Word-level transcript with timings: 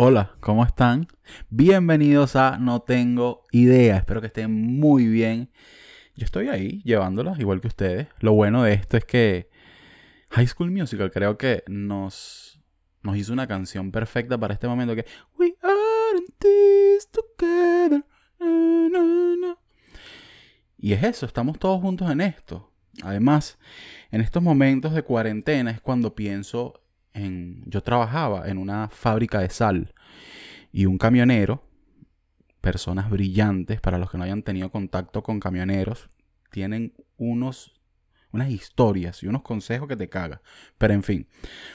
Hola, 0.00 0.36
¿cómo 0.38 0.64
están? 0.64 1.08
Bienvenidos 1.50 2.36
a 2.36 2.56
No 2.56 2.82
Tengo 2.82 3.42
Idea. 3.50 3.96
Espero 3.96 4.20
que 4.20 4.28
estén 4.28 4.78
muy 4.78 5.08
bien. 5.08 5.50
Yo 6.14 6.24
estoy 6.24 6.46
ahí 6.46 6.80
llevándolas 6.84 7.40
igual 7.40 7.60
que 7.60 7.66
ustedes. 7.66 8.06
Lo 8.20 8.32
bueno 8.32 8.62
de 8.62 8.74
esto 8.74 8.96
es 8.96 9.04
que 9.04 9.50
High 10.30 10.46
School 10.46 10.70
Musical 10.70 11.10
creo 11.10 11.36
que 11.36 11.64
nos, 11.66 12.60
nos 13.02 13.16
hizo 13.16 13.32
una 13.32 13.48
canción 13.48 13.90
perfecta 13.90 14.38
para 14.38 14.54
este 14.54 14.68
momento 14.68 14.94
que 14.94 15.04
We 15.36 15.56
are 15.62 16.16
in 16.16 16.32
this 16.38 17.10
together. 17.10 18.04
Y 20.78 20.92
es 20.92 21.02
eso, 21.02 21.26
estamos 21.26 21.58
todos 21.58 21.80
juntos 21.80 22.08
en 22.08 22.20
esto. 22.20 22.72
Además, 23.02 23.58
en 24.12 24.20
estos 24.20 24.44
momentos 24.44 24.94
de 24.94 25.02
cuarentena 25.02 25.72
es 25.72 25.80
cuando 25.80 26.14
pienso 26.14 26.84
yo 27.14 27.82
trabajaba 27.82 28.48
en 28.48 28.58
una 28.58 28.88
fábrica 28.88 29.40
de 29.40 29.50
sal 29.50 29.94
y 30.72 30.86
un 30.86 30.98
camionero, 30.98 31.62
personas 32.60 33.10
brillantes, 33.10 33.80
para 33.80 33.98
los 33.98 34.10
que 34.10 34.18
no 34.18 34.24
hayan 34.24 34.42
tenido 34.42 34.70
contacto 34.70 35.22
con 35.22 35.40
camioneros, 35.40 36.10
tienen 36.50 36.94
unos, 37.16 37.80
unas 38.32 38.50
historias 38.50 39.22
y 39.22 39.26
unos 39.26 39.42
consejos 39.42 39.88
que 39.88 39.96
te 39.96 40.08
caga. 40.08 40.42
Pero 40.76 40.94
en 40.94 41.02
fin, 41.02 41.26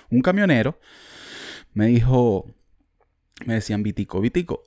un 0.10 0.22
camionero 0.22 0.80
me 1.74 1.88
dijo, 1.88 2.54
me 3.46 3.56
decían, 3.56 3.84
Vitico, 3.84 4.22
Vitico, 4.22 4.64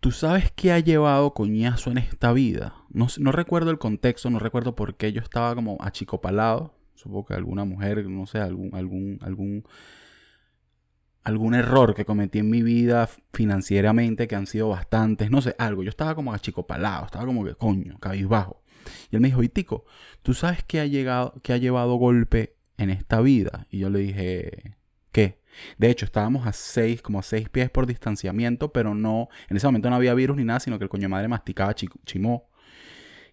¿tú 0.00 0.10
sabes 0.10 0.52
qué 0.52 0.72
ha 0.72 0.78
llevado 0.78 1.34
coñazo 1.34 1.90
en 1.90 1.98
esta 1.98 2.32
vida? 2.32 2.74
No, 2.90 3.06
no 3.18 3.32
recuerdo 3.32 3.70
el 3.70 3.78
contexto, 3.78 4.30
no 4.30 4.38
recuerdo 4.38 4.74
por 4.74 4.96
qué 4.96 5.12
yo 5.12 5.20
estaba 5.20 5.54
como 5.54 5.78
achicopalado. 5.80 6.74
Supongo 6.94 7.26
que 7.26 7.34
alguna 7.34 7.64
mujer, 7.64 8.06
no 8.06 8.26
sé, 8.26 8.38
algún, 8.38 8.74
algún, 8.74 9.18
algún 9.22 9.64
algún 11.24 11.54
error 11.54 11.94
que 11.94 12.04
cometí 12.04 12.38
en 12.40 12.50
mi 12.50 12.62
vida 12.62 13.08
financieramente, 13.32 14.26
que 14.26 14.36
han 14.36 14.46
sido 14.46 14.68
bastantes, 14.68 15.30
no 15.30 15.40
sé, 15.40 15.54
algo. 15.58 15.82
Yo 15.82 15.90
estaba 15.90 16.14
como 16.14 16.32
achicopalado, 16.32 17.06
estaba 17.06 17.26
como 17.26 17.44
que 17.44 17.54
coño, 17.54 17.98
cabizbajo. 17.98 18.62
Y 19.10 19.16
él 19.16 19.20
me 19.20 19.28
dijo, 19.28 19.40
Vitico, 19.40 19.84
¿tú 20.22 20.34
sabes 20.34 20.64
qué 20.64 20.80
ha, 20.80 20.86
llegado, 20.86 21.34
qué 21.42 21.52
ha 21.52 21.56
llevado 21.56 21.94
golpe 21.94 22.56
en 22.78 22.90
esta 22.90 23.20
vida? 23.20 23.66
Y 23.70 23.78
yo 23.78 23.90
le 23.90 24.00
dije, 24.00 24.76
¿qué? 25.12 25.40
De 25.78 25.90
hecho, 25.90 26.04
estábamos 26.04 26.46
a 26.46 26.52
seis, 26.52 27.02
como 27.02 27.18
a 27.18 27.22
seis 27.22 27.48
pies 27.48 27.70
por 27.70 27.86
distanciamiento, 27.86 28.72
pero 28.72 28.94
no, 28.94 29.28
en 29.48 29.56
ese 29.56 29.66
momento 29.66 29.90
no 29.90 29.96
había 29.96 30.14
virus 30.14 30.36
ni 30.36 30.44
nada, 30.44 30.60
sino 30.60 30.78
que 30.78 30.84
el 30.84 30.90
coño 30.90 31.08
madre 31.08 31.28
masticaba 31.28 31.74
chimó. 31.74 32.48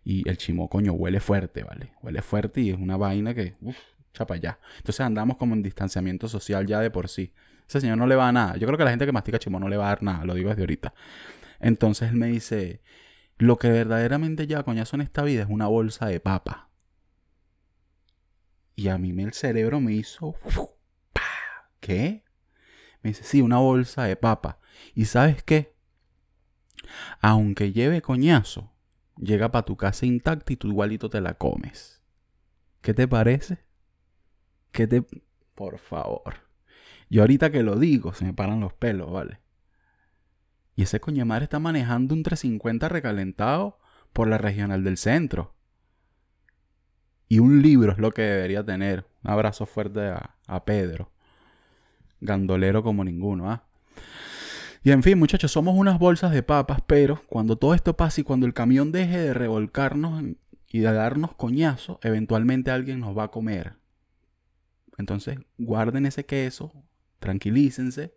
Y 0.03 0.27
el 0.29 0.37
chimó, 0.37 0.69
coño, 0.69 0.93
huele 0.93 1.19
fuerte, 1.19 1.63
¿vale? 1.63 1.93
Huele 2.01 2.21
fuerte 2.21 2.61
y 2.61 2.69
es 2.69 2.77
una 2.77 2.97
vaina 2.97 3.33
que, 3.33 3.55
uff, 3.61 3.77
chapa 4.13 4.37
ya. 4.37 4.59
Entonces 4.77 5.01
andamos 5.01 5.37
como 5.37 5.55
en 5.55 5.63
distanciamiento 5.63 6.27
social 6.27 6.65
ya 6.65 6.79
de 6.79 6.91
por 6.91 7.09
sí. 7.09 7.33
Ese 7.69 7.81
señor 7.81 7.99
no 7.99 8.07
le 8.07 8.15
va 8.15 8.27
a 8.27 8.31
nada. 8.31 8.57
Yo 8.57 8.65
creo 8.65 8.79
que 8.79 8.83
la 8.83 8.89
gente 8.89 9.05
que 9.05 9.11
mastica 9.11 9.37
chimón 9.37 9.61
no 9.61 9.69
le 9.69 9.77
va 9.77 9.85
a 9.85 9.89
dar 9.89 10.01
nada, 10.01 10.25
lo 10.25 10.33
digo 10.33 10.49
desde 10.49 10.63
ahorita. 10.63 10.95
Entonces 11.59 12.09
él 12.09 12.15
me 12.15 12.25
dice, 12.25 12.81
lo 13.37 13.57
que 13.59 13.69
verdaderamente 13.69 14.47
ya 14.47 14.63
coñazo 14.63 14.95
en 14.95 15.01
esta 15.01 15.21
vida 15.21 15.43
es 15.43 15.49
una 15.49 15.67
bolsa 15.67 16.07
de 16.07 16.19
papa. 16.19 16.71
Y 18.75 18.87
a 18.87 18.97
mí 18.97 19.11
el 19.21 19.33
cerebro 19.33 19.79
me 19.79 19.93
hizo... 19.93 20.33
¿Qué? 21.79 22.23
Me 23.03 23.11
dice, 23.11 23.23
sí, 23.23 23.39
una 23.41 23.59
bolsa 23.59 24.05
de 24.05 24.15
papa. 24.15 24.57
¿Y 24.95 25.05
sabes 25.05 25.43
qué? 25.43 25.75
Aunque 27.21 27.71
lleve 27.71 28.01
coñazo, 28.01 28.73
llega 29.15 29.51
para 29.51 29.65
tu 29.65 29.77
casa 29.77 30.07
intacta 30.07 30.53
y 30.53 30.55
tú 30.55 30.69
igualito 30.69 31.07
te 31.07 31.21
la 31.21 31.35
comes. 31.35 32.01
¿Qué 32.81 32.95
te 32.95 33.07
parece? 33.07 33.59
¿Qué 34.71 34.87
te... 34.87 35.05
Por 35.53 35.77
favor. 35.77 36.48
Yo 37.09 37.21
ahorita 37.21 37.51
que 37.51 37.63
lo 37.63 37.77
digo, 37.77 38.13
se 38.13 38.25
me 38.25 38.33
paran 38.33 38.59
los 38.59 38.73
pelos, 38.73 39.11
¿vale? 39.11 39.39
Y 40.75 40.83
ese 40.83 40.99
coño 40.99 41.25
está 41.37 41.59
manejando 41.59 42.13
un 42.13 42.23
350 42.23 42.87
recalentado 42.87 43.79
por 44.13 44.27
la 44.27 44.37
regional 44.37 44.83
del 44.83 44.97
centro. 44.97 45.55
Y 47.27 47.39
un 47.39 47.61
libro 47.61 47.91
es 47.91 47.97
lo 47.97 48.11
que 48.11 48.21
debería 48.21 48.63
tener. 48.63 49.05
Un 49.23 49.31
abrazo 49.31 49.65
fuerte 49.65 50.07
a, 50.07 50.35
a 50.47 50.65
Pedro. 50.65 51.11
Gandolero 52.21 52.83
como 52.83 53.03
ninguno, 53.03 53.51
¿ah? 53.51 53.65
Y 54.83 54.91
en 54.91 55.03
fin, 55.03 55.19
muchachos, 55.19 55.51
somos 55.51 55.75
unas 55.75 55.99
bolsas 55.99 56.31
de 56.31 56.43
papas, 56.43 56.79
pero 56.87 57.21
cuando 57.27 57.57
todo 57.57 57.73
esto 57.73 57.97
pase 57.97 58.21
y 58.21 58.23
cuando 58.23 58.45
el 58.45 58.53
camión 58.53 58.91
deje 58.91 59.17
de 59.17 59.33
revolcarnos 59.33 60.23
y 60.67 60.79
de 60.79 60.93
darnos 60.93 61.35
coñazo, 61.35 61.99
eventualmente 62.03 62.71
alguien 62.71 63.01
nos 63.01 63.17
va 63.17 63.25
a 63.25 63.31
comer. 63.31 63.73
Entonces, 64.97 65.39
guarden 65.57 66.05
ese 66.05 66.25
queso, 66.25 66.71
tranquilícense 67.19 68.13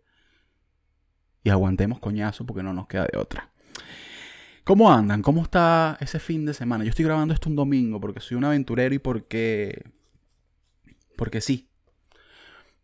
y 1.43 1.49
aguantemos 1.49 1.99
coñazo 1.99 2.45
porque 2.45 2.63
no 2.63 2.73
nos 2.73 2.87
queda 2.87 3.07
de 3.11 3.17
otra. 3.17 3.51
¿Cómo 4.63 4.91
andan? 4.91 5.21
¿Cómo 5.21 5.41
está 5.43 5.97
ese 5.99 6.19
fin 6.19 6.45
de 6.45 6.53
semana? 6.53 6.85
Yo 6.85 6.89
estoy 6.89 7.05
grabando 7.05 7.33
esto 7.33 7.49
un 7.49 7.55
domingo 7.55 7.99
porque 7.99 8.21
soy 8.21 8.37
un 8.37 8.45
aventurero 8.45 8.95
y 8.95 8.99
porque... 8.99 9.83
Porque 11.17 11.41
sí. 11.41 11.69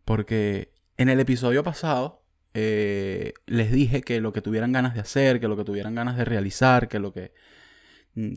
Porque 0.04 0.72
en 0.98 1.08
el 1.08 1.20
episodio 1.20 1.64
pasado 1.64 2.22
eh, 2.52 3.32
les 3.46 3.72
dije 3.72 4.02
que 4.02 4.20
lo 4.20 4.32
que 4.32 4.42
tuvieran 4.42 4.72
ganas 4.72 4.94
de 4.94 5.00
hacer, 5.00 5.40
que 5.40 5.48
lo 5.48 5.56
que 5.56 5.64
tuvieran 5.64 5.94
ganas 5.94 6.16
de 6.18 6.24
realizar, 6.26 6.88
que 6.88 6.98
lo 6.98 7.12
que 7.12 7.32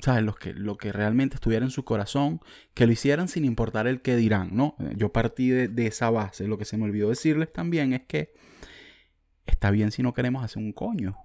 ¿sabes? 0.01 0.23
Lo 0.23 0.35
que, 0.35 0.53
lo 0.53 0.77
que 0.77 0.91
realmente 0.91 1.35
estuviera 1.35 1.65
en 1.65 1.71
su 1.71 1.83
corazón, 1.83 2.41
que 2.73 2.85
lo 2.85 2.91
hicieran 2.91 3.27
sin 3.27 3.45
importar 3.45 3.87
el 3.87 4.01
que 4.01 4.15
dirán, 4.15 4.55
¿no? 4.55 4.75
Eh, 4.79 4.93
yo 4.95 5.11
partí 5.11 5.49
de, 5.49 5.87
esa 5.87 6.09
base. 6.09 6.47
Lo 6.47 6.57
que 6.57 6.65
se 6.65 6.77
me 6.77 6.85
olvidó 6.85 7.09
decirles 7.09 7.51
también 7.51 7.93
es 7.93 8.03
que 8.03 8.33
está 9.45 9.71
bien 9.71 9.91
si 9.91 10.03
no 10.03 10.13
queremos 10.13 10.43
hacer 10.43 10.61
un 10.61 10.73
coño. 10.73 11.17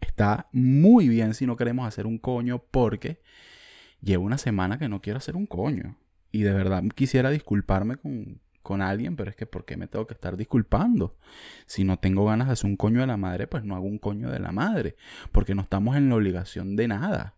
Está 0.00 0.48
muy 0.52 1.08
bien 1.08 1.34
si 1.34 1.46
no 1.46 1.56
queremos 1.56 1.86
hacer 1.86 2.06
un 2.06 2.18
coño 2.18 2.62
porque 2.70 3.20
llevo 4.00 4.24
una 4.24 4.38
semana 4.38 4.78
que 4.78 4.88
no 4.88 5.00
quiero 5.00 5.18
hacer 5.18 5.36
un 5.36 5.46
coño. 5.46 5.96
Y 6.32 6.42
de 6.42 6.52
verdad 6.52 6.82
quisiera 6.94 7.30
disculparme 7.30 7.96
con, 7.96 8.40
con 8.66 8.82
alguien, 8.82 9.16
pero 9.16 9.30
es 9.30 9.36
que 9.36 9.46
¿por 9.46 9.64
qué 9.64 9.76
me 9.76 9.86
tengo 9.86 10.06
que 10.06 10.14
estar 10.14 10.36
disculpando? 10.36 11.16
Si 11.66 11.84
no 11.84 11.98
tengo 11.98 12.26
ganas 12.26 12.48
de 12.48 12.54
hacer 12.54 12.68
un 12.68 12.76
coño 12.76 13.00
de 13.00 13.06
la 13.06 13.16
madre, 13.16 13.46
pues 13.46 13.64
no 13.64 13.76
hago 13.76 13.86
un 13.86 13.98
coño 13.98 14.28
de 14.28 14.40
la 14.40 14.50
madre, 14.50 14.96
porque 15.30 15.54
no 15.54 15.62
estamos 15.62 15.96
en 15.96 16.08
la 16.08 16.16
obligación 16.16 16.74
de 16.74 16.88
nada. 16.88 17.35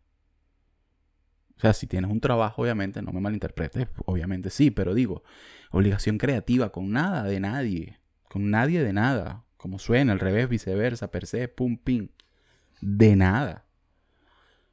O 1.59 1.61
sea, 1.61 1.73
si 1.73 1.87
tienes 1.87 2.11
un 2.11 2.21
trabajo, 2.21 2.63
obviamente, 2.63 3.03
no 3.03 3.13
me 3.13 3.21
malinterpretes, 3.21 3.89
obviamente 4.07 4.49
sí, 4.49 4.71
pero 4.71 4.95
digo, 4.95 5.25
obligación 5.71 6.17
creativa 6.17 6.71
con 6.71 6.91
nada 6.93 7.25
de 7.25 7.41
nadie, 7.41 7.99
con 8.29 8.51
nadie 8.51 8.83
de 8.83 8.93
nada, 8.93 9.45
como 9.57 9.81
suena, 9.81 10.13
al 10.13 10.21
revés, 10.21 10.49
viceversa, 10.49 11.11
per 11.11 11.27
se, 11.27 11.49
pum, 11.49 11.77
ping, 11.77 12.09
de 12.81 13.17
nada. 13.17 13.67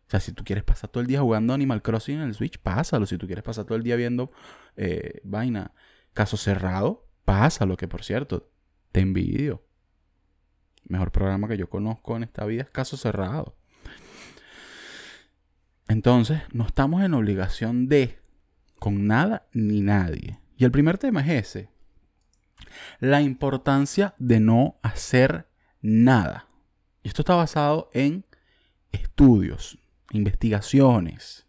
O 0.07 0.11
sea, 0.11 0.19
si 0.19 0.31
tú 0.31 0.43
quieres 0.43 0.63
pasar 0.63 0.91
todo 0.91 1.01
el 1.01 1.07
día 1.07 1.21
jugando 1.21 1.53
Animal 1.53 1.81
Crossing 1.81 2.17
en 2.17 2.27
el 2.27 2.35
Switch, 2.35 2.59
pásalo. 2.59 3.07
Si 3.07 3.17
tú 3.17 3.25
quieres 3.25 3.43
pasar 3.43 3.65
todo 3.65 3.75
el 3.75 3.83
día 3.83 3.95
viendo 3.95 4.31
eh, 4.75 5.21
vaina, 5.23 5.73
caso 6.13 6.37
cerrado, 6.37 7.07
pásalo, 7.25 7.75
que 7.75 7.87
por 7.87 8.03
cierto, 8.03 8.51
te 8.91 8.99
envidio. 9.01 9.65
mejor 10.83 11.11
programa 11.11 11.47
que 11.47 11.57
yo 11.57 11.67
conozco 11.67 12.15
en 12.15 12.23
esta 12.23 12.45
vida 12.45 12.61
es 12.61 12.69
Caso 12.69 12.95
Cerrado. 12.95 13.57
Entonces, 15.87 16.41
no 16.51 16.65
estamos 16.65 17.03
en 17.03 17.13
obligación 17.13 17.87
de 17.87 18.17
con 18.79 19.07
nada 19.07 19.47
ni 19.53 19.81
nadie. 19.81 20.39
Y 20.57 20.65
el 20.65 20.71
primer 20.71 20.97
tema 20.97 21.21
es 21.21 21.47
ese. 21.47 21.69
La 22.99 23.21
importancia 23.21 24.15
de 24.17 24.39
no 24.39 24.77
hacer 24.81 25.47
nada. 25.81 26.47
Y 27.03 27.09
esto 27.09 27.21
está 27.21 27.35
basado 27.35 27.89
en 27.93 28.25
estudios, 28.91 29.77
investigaciones. 30.11 31.45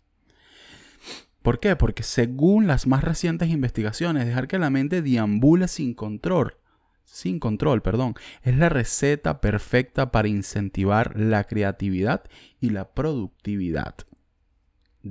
¿Por 1.43 1.61
qué? 1.61 1.77
Porque 1.77 2.03
según 2.03 2.67
las 2.67 2.87
más 2.87 3.05
recientes 3.05 3.49
investigaciones, 3.49 4.27
dejar 4.27 4.49
que 4.49 4.59
la 4.59 4.69
mente 4.69 5.01
deambule 5.01 5.69
sin 5.69 5.95
control, 5.95 6.57
sin 7.05 7.39
control, 7.39 7.83
perdón, 7.83 8.15
es 8.43 8.57
la 8.57 8.69
receta 8.69 9.41
perfecta 9.41 10.11
para 10.11 10.29
incentivar 10.29 11.19
la 11.19 11.45
creatividad 11.45 12.25
y 12.61 12.71
la 12.71 12.93
productividad 12.93 13.95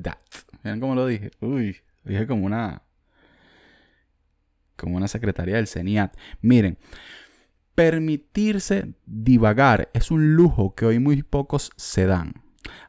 that. 0.03 0.17
¿Ven 0.63 0.79
cómo 0.79 0.95
lo 0.95 1.07
dije? 1.07 1.31
Uy, 1.39 1.77
dije 2.03 2.27
como 2.27 2.45
una. 2.45 2.83
Como 4.75 4.97
una 4.97 5.07
secretaria 5.07 5.55
del 5.55 5.67
CENIAT. 5.67 6.15
Miren, 6.41 6.77
permitirse 7.75 8.93
divagar 9.05 9.89
es 9.93 10.11
un 10.11 10.35
lujo 10.35 10.75
que 10.75 10.85
hoy 10.85 10.99
muy 10.99 11.23
pocos 11.23 11.71
se 11.77 12.05
dan. 12.05 12.33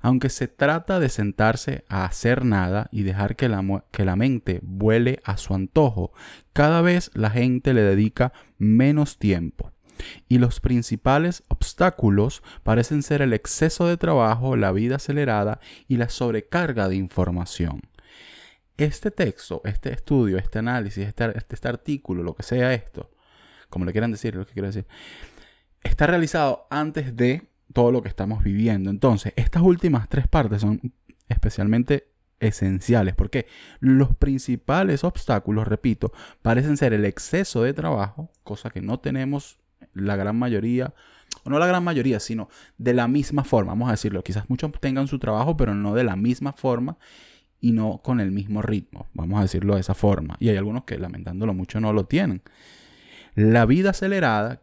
Aunque 0.01 0.31
se 0.31 0.49
trata 0.49 0.99
de 1.01 1.11
sentarse 1.11 1.85
a 1.89 2.05
hacer 2.07 2.45
nada 2.45 2.89
y 2.91 3.03
dejar 3.03 3.37
que 3.37 3.49
la, 3.49 3.85
que 3.93 4.05
la 4.05 4.17
mente 4.17 4.61
vuele 4.63 5.21
a 5.25 5.37
su 5.37 5.55
antojo, 5.55 6.13
cada 6.53 6.81
vez 6.81 7.11
la 7.15 7.31
gente 7.31 7.75
le 7.75 7.83
dedica 7.83 8.33
menos 8.59 9.19
tiempo 9.19 9.76
y 10.29 10.39
los 10.39 10.61
principales 10.61 11.43
obstáculos 11.49 12.43
parecen 12.63 13.03
ser 13.03 13.23
el 13.23 13.33
exceso 13.33 13.87
de 13.87 13.97
trabajo, 13.97 14.57
la 14.57 14.73
vida 14.73 14.97
acelerada 14.97 15.61
y 15.89 15.97
la 15.97 16.09
sobrecarga 16.09 16.89
de 16.89 16.97
información. 16.97 17.81
Este 18.77 19.11
texto, 19.11 19.63
este 19.65 19.93
estudio, 19.93 20.37
este 20.39 20.59
análisis, 20.59 21.07
este, 21.07 21.33
este, 21.37 21.69
artículo, 21.69 22.23
lo 22.23 22.35
que 22.35 22.43
sea 22.43 22.75
esto, 22.75 23.11
como 23.71 23.85
le 23.85 23.93
quieran 23.93 24.13
decir, 24.13 24.35
lo 24.35 24.47
que 24.47 24.53
quiero 24.53 24.69
decir, 24.69 24.87
está 25.83 26.07
realizado 26.07 26.67
antes 26.71 27.17
de 27.17 27.49
todo 27.73 27.91
lo 27.91 28.03
que 28.03 28.09
estamos 28.09 28.45
viviendo. 28.45 28.91
Entonces, 28.91 29.33
estas 29.37 29.63
últimas 29.63 30.09
tres 30.09 30.29
partes 30.29 30.61
son 30.61 30.93
especialmente 31.29 32.11
esenciales, 32.41 33.15
porque 33.15 33.47
los 33.81 34.15
principales 34.15 35.05
obstáculos, 35.05 35.67
repito, 35.67 36.13
parecen 36.43 36.77
ser 36.77 36.93
el 36.93 37.05
exceso 37.05 37.63
de 37.63 37.73
trabajo, 37.73 38.31
cosa 38.43 38.71
que 38.71 38.83
no 38.83 39.01
tenemos 39.01 39.59
la 39.97 40.17
gran 40.17 40.37
mayoría, 40.37 40.95
o 41.45 41.51
no 41.51 41.59
la 41.59 41.67
gran 41.67 41.85
mayoría, 41.85 42.21
sino 42.21 42.49
de 42.79 42.95
la 42.95 43.09
misma 43.09 43.45
forma, 43.45 43.73
vamos 43.73 43.89
a 43.89 43.93
decirlo, 43.93 44.23
quizás 44.23 44.49
muchos 44.49 44.71
tengan 44.81 45.09
su 45.09 45.19
trabajo, 45.19 45.57
pero 45.57 45.75
no 45.75 45.95
de 45.95 46.05
la 46.05 46.17
misma 46.17 46.53
forma 46.53 46.99
y 47.61 47.73
no 47.73 48.01
con 48.03 48.21
el 48.21 48.31
mismo 48.31 48.63
ritmo, 48.63 49.09
vamos 49.15 49.39
a 49.39 49.43
decirlo 49.43 49.75
de 49.75 49.81
esa 49.81 49.95
forma, 49.95 50.37
y 50.41 50.49
hay 50.51 50.57
algunos 50.57 50.85
que 50.85 50.99
lamentándolo 50.99 51.55
mucho 51.55 51.81
no 51.81 51.93
lo 51.93 52.07
tienen. 52.07 52.43
La 53.35 53.67
vida 53.67 53.91
acelerada, 53.91 54.63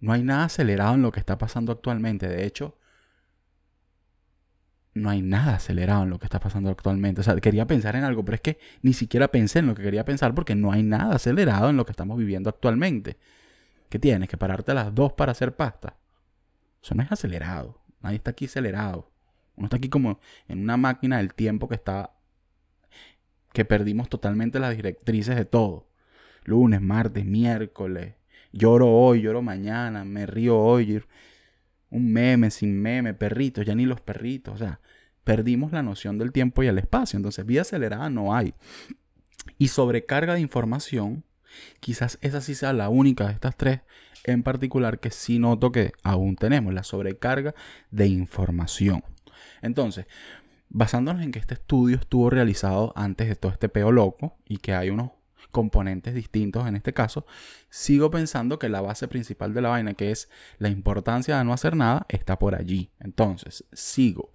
no 0.00 0.12
hay 0.12 0.22
nada 0.22 0.44
acelerado 0.44 0.94
en 0.94 1.02
lo 1.02 1.12
que 1.12 1.20
está 1.20 1.38
pasando 1.38 1.72
actualmente, 1.72 2.28
de 2.28 2.44
hecho, 2.44 2.76
no 4.94 5.10
hay 5.10 5.22
nada 5.22 5.56
acelerado 5.56 6.04
en 6.04 6.10
lo 6.10 6.18
que 6.18 6.26
está 6.26 6.40
pasando 6.40 6.70
actualmente. 6.70 7.20
O 7.20 7.24
sea, 7.24 7.36
quería 7.36 7.66
pensar 7.66 7.96
en 7.96 8.04
algo, 8.04 8.24
pero 8.24 8.36
es 8.36 8.40
que 8.40 8.58
ni 8.82 8.92
siquiera 8.92 9.28
pensé 9.28 9.58
en 9.58 9.66
lo 9.66 9.74
que 9.74 9.82
quería 9.82 10.04
pensar 10.04 10.34
porque 10.34 10.54
no 10.54 10.72
hay 10.72 10.82
nada 10.82 11.16
acelerado 11.16 11.68
en 11.68 11.76
lo 11.76 11.84
que 11.84 11.92
estamos 11.92 12.16
viviendo 12.16 12.48
actualmente. 12.48 13.18
¿Qué 13.88 13.98
tienes? 13.98 14.28
¿Que 14.28 14.36
pararte 14.36 14.72
a 14.72 14.74
las 14.74 14.94
dos 14.94 15.12
para 15.12 15.32
hacer 15.32 15.54
pasta? 15.54 15.96
Eso 16.82 16.94
no 16.94 17.02
es 17.02 17.12
acelerado. 17.12 17.80
Nadie 18.00 18.16
está 18.16 18.32
aquí 18.32 18.46
acelerado. 18.46 19.10
Uno 19.56 19.66
está 19.66 19.76
aquí 19.76 19.88
como 19.88 20.18
en 20.48 20.62
una 20.62 20.76
máquina 20.76 21.18
del 21.18 21.32
tiempo 21.34 21.68
que 21.68 21.76
está... 21.76 22.14
que 23.52 23.64
perdimos 23.64 24.08
totalmente 24.08 24.58
las 24.58 24.76
directrices 24.76 25.36
de 25.36 25.44
todo. 25.44 25.88
Lunes, 26.44 26.80
martes, 26.80 27.24
miércoles. 27.24 28.14
Lloro 28.52 28.90
hoy, 28.90 29.22
lloro 29.22 29.42
mañana, 29.42 30.04
me 30.04 30.26
río 30.26 30.58
hoy 30.58 31.02
un 31.94 32.12
meme 32.12 32.50
sin 32.50 32.80
meme, 32.80 33.14
perritos, 33.14 33.64
ya 33.64 33.74
ni 33.74 33.86
los 33.86 34.00
perritos, 34.00 34.54
o 34.54 34.58
sea, 34.58 34.80
perdimos 35.22 35.70
la 35.72 35.82
noción 35.82 36.18
del 36.18 36.32
tiempo 36.32 36.62
y 36.62 36.66
el 36.66 36.78
espacio, 36.78 37.16
entonces 37.16 37.46
vida 37.46 37.62
acelerada 37.62 38.10
no 38.10 38.34
hay. 38.34 38.54
Y 39.58 39.68
sobrecarga 39.68 40.34
de 40.34 40.40
información, 40.40 41.24
quizás 41.80 42.18
esa 42.20 42.40
sí 42.40 42.54
sea 42.54 42.72
la 42.72 42.88
única 42.88 43.26
de 43.26 43.32
estas 43.32 43.56
tres 43.56 43.80
en 44.24 44.42
particular 44.42 45.00
que 45.00 45.10
sí 45.10 45.38
noto 45.38 45.70
que 45.70 45.92
aún 46.02 46.36
tenemos, 46.36 46.72
la 46.74 46.82
sobrecarga 46.82 47.54
de 47.90 48.06
información. 48.06 49.04
Entonces, 49.62 50.06
basándonos 50.70 51.22
en 51.22 51.30
que 51.30 51.38
este 51.38 51.54
estudio 51.54 51.96
estuvo 51.96 52.30
realizado 52.30 52.92
antes 52.96 53.28
de 53.28 53.36
todo 53.36 53.52
este 53.52 53.68
peo 53.68 53.92
loco 53.92 54.36
y 54.46 54.56
que 54.56 54.74
hay 54.74 54.90
unos 54.90 55.10
componentes 55.50 56.14
distintos 56.14 56.66
en 56.66 56.74
este 56.74 56.92
caso, 56.92 57.26
sigo 57.70 58.10
pensando 58.10 58.58
que 58.58 58.68
la 58.68 58.80
base 58.80 59.06
principal 59.06 59.54
de 59.54 59.60
la 59.60 59.68
vaina, 59.68 59.94
que 59.94 60.10
es 60.10 60.28
la 60.58 60.68
importancia 60.68 61.38
de 61.38 61.44
no 61.44 61.52
hacer 61.52 61.76
nada, 61.76 62.06
está 62.08 62.38
por 62.38 62.54
allí. 62.54 62.90
Entonces, 62.98 63.64
sigo. 63.72 64.32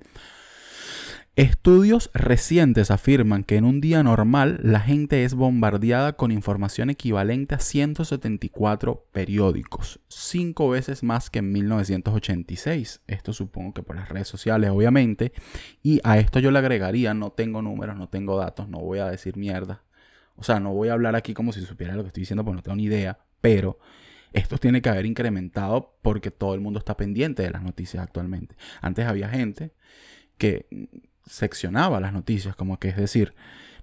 Estudios 1.40 2.12
recientes 2.14 2.92
afirman 2.92 3.46
que 3.46 3.56
en 3.56 3.64
un 3.64 3.80
día 3.80 4.04
normal 4.04 4.60
la 4.62 4.82
gente 4.82 5.24
es 5.24 5.36
bombardeada 5.36 6.18
con 6.18 6.34
información 6.34 6.90
equivalente 6.90 7.56
a 7.56 7.60
174 7.60 9.08
periódicos, 9.14 10.02
cinco 10.10 10.68
veces 10.68 11.02
más 11.02 11.30
que 11.30 11.40
en 11.40 11.54
1986. 11.54 13.04
Esto 13.08 13.32
supongo 13.32 13.74
que 13.74 13.84
por 13.84 13.96
las 13.96 14.10
redes 14.10 14.28
sociales, 14.28 14.70
obviamente. 14.70 15.32
Y 15.82 16.02
a 16.04 16.18
esto 16.18 16.40
yo 16.40 16.52
le 16.52 16.60
agregaría, 16.60 17.14
no 17.14 17.32
tengo 17.32 17.62
números, 17.62 17.96
no 17.96 18.10
tengo 18.10 18.38
datos, 18.38 18.68
no 18.68 18.80
voy 18.80 19.00
a 19.00 19.06
decir 19.06 19.38
mierda. 19.38 19.84
O 20.36 20.44
sea, 20.44 20.60
no 20.60 20.74
voy 20.74 20.90
a 20.90 20.94
hablar 20.94 21.16
aquí 21.16 21.34
como 21.34 21.54
si 21.54 21.62
supiera 21.62 21.96
lo 21.96 22.02
que 22.04 22.08
estoy 22.08 22.24
diciendo, 22.24 22.44
porque 22.44 22.58
no 22.58 22.64
tengo 22.64 22.76
ni 22.76 22.84
idea, 22.84 23.18
pero 23.40 23.80
esto 24.34 24.58
tiene 24.58 24.82
que 24.82 24.90
haber 24.90 25.06
incrementado 25.06 25.96
porque 26.02 26.32
todo 26.32 26.54
el 26.54 26.60
mundo 26.60 26.80
está 26.80 26.98
pendiente 26.98 27.44
de 27.44 27.52
las 27.52 27.64
noticias 27.64 28.04
actualmente. 28.04 28.58
Antes 28.82 29.06
había 29.06 29.30
gente 29.30 29.72
que 30.38 30.68
seccionaba 31.26 32.00
las 32.00 32.14
noticias, 32.14 32.56
como 32.56 32.80
que 32.80 32.90
es 32.90 32.98
decir, 32.98 33.34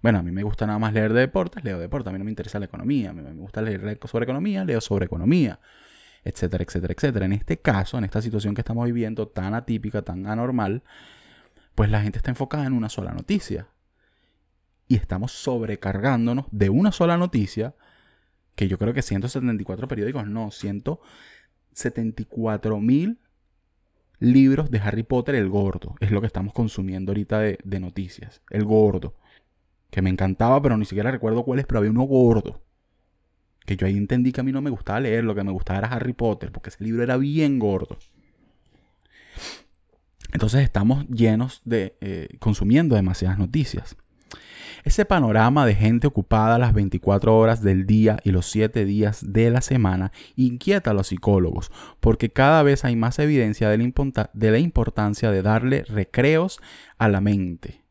bueno, 0.02 0.18
a 0.18 0.22
mí 0.22 0.30
me 0.30 0.42
gusta 0.42 0.66
nada 0.66 0.78
más 0.78 0.92
leer 0.92 1.12
de 1.12 1.20
deportes, 1.20 1.64
leo 1.64 1.78
deportes, 1.78 2.08
a 2.08 2.12
mí 2.12 2.18
no 2.18 2.24
me 2.24 2.30
interesa 2.30 2.58
la 2.58 2.66
economía, 2.66 3.10
a 3.10 3.12
mí 3.12 3.22
me 3.22 3.32
gusta 3.32 3.62
leer 3.62 3.98
sobre 4.04 4.24
economía, 4.24 4.64
leo 4.64 4.80
sobre 4.80 5.06
economía, 5.06 5.58
etcétera, 6.24 6.64
etcétera, 6.64 6.94
etcétera. 6.96 7.26
En 7.26 7.32
este 7.32 7.58
caso, 7.58 7.98
en 7.98 8.04
esta 8.04 8.22
situación 8.22 8.54
que 8.54 8.60
estamos 8.60 8.84
viviendo 8.86 9.28
tan 9.28 9.54
atípica, 9.54 10.02
tan 10.02 10.26
anormal, 10.26 10.82
pues 11.74 11.90
la 11.90 12.02
gente 12.02 12.18
está 12.18 12.30
enfocada 12.30 12.66
en 12.66 12.72
una 12.72 12.88
sola 12.88 13.12
noticia 13.12 13.68
y 14.88 14.96
estamos 14.96 15.32
sobrecargándonos 15.32 16.46
de 16.50 16.70
una 16.70 16.92
sola 16.92 17.16
noticia, 17.16 17.74
que 18.54 18.68
yo 18.68 18.78
creo 18.78 18.94
que 18.94 19.02
174 19.02 19.88
periódicos, 19.88 20.26
no, 20.26 20.50
174 20.50 22.80
mil 22.80 23.18
libros 24.18 24.70
de 24.70 24.78
Harry 24.78 25.02
Potter, 25.02 25.34
el 25.34 25.48
gordo, 25.48 25.94
es 26.00 26.10
lo 26.10 26.20
que 26.20 26.26
estamos 26.26 26.52
consumiendo 26.52 27.12
ahorita 27.12 27.40
de, 27.40 27.80
noticias, 27.80 28.42
el 28.50 28.64
gordo, 28.64 29.14
que 29.90 30.02
me 30.02 30.10
encantaba, 30.10 30.60
pero 30.62 30.76
ni 30.76 30.84
siquiera 30.84 31.10
recuerdo 31.10 31.44
cuál 31.44 31.58
es, 31.58 31.66
pero 31.66 31.78
había 31.78 31.90
uno 31.90 32.02
gordo. 32.02 32.62
Que 33.64 33.76
yo 33.76 33.86
ahí 33.86 33.96
entendí 33.96 34.32
que 34.32 34.40
a 34.40 34.44
mí 34.44 34.52
no 34.52 34.62
me 34.62 34.70
gustaba 34.70 35.00
leer, 35.00 35.24
lo 35.24 35.34
que 35.34 35.42
me 35.42 35.52
gustaba 35.52 35.80
era 35.80 35.88
Harry 35.88 36.12
Potter, 36.12 36.52
porque 36.52 36.70
ese 36.70 36.84
libro 36.84 37.02
era 37.02 37.16
bien 37.16 37.58
gordo. 37.58 37.98
Entonces 40.32 40.62
estamos 40.62 41.06
llenos 41.08 41.62
de, 41.64 41.96
eh, 42.00 42.36
consumiendo 42.38 42.94
demasiadas 42.94 43.38
noticias. 43.38 43.96
Ese 44.86 45.04
panorama 45.04 45.66
de 45.66 45.74
gente 45.74 46.06
ocupada 46.06 46.60
las 46.60 46.72
24 46.72 47.36
horas 47.36 47.60
del 47.60 47.86
día 47.86 48.20
y 48.22 48.30
los 48.30 48.46
7 48.46 48.84
días 48.84 49.32
de 49.32 49.50
la 49.50 49.60
semana 49.60 50.12
inquieta 50.36 50.92
a 50.92 50.94
los 50.94 51.08
psicólogos, 51.08 51.72
porque 51.98 52.30
cada 52.30 52.62
vez 52.62 52.84
hay 52.84 52.94
más 52.94 53.18
evidencia 53.18 53.68
de 53.68 53.78
la, 53.78 54.58
importancia 54.60 55.32
de 55.32 55.42
darle 55.42 55.82
recreos 55.88 56.60
a 56.98 57.08
la 57.08 57.20
mente. 57.20 57.82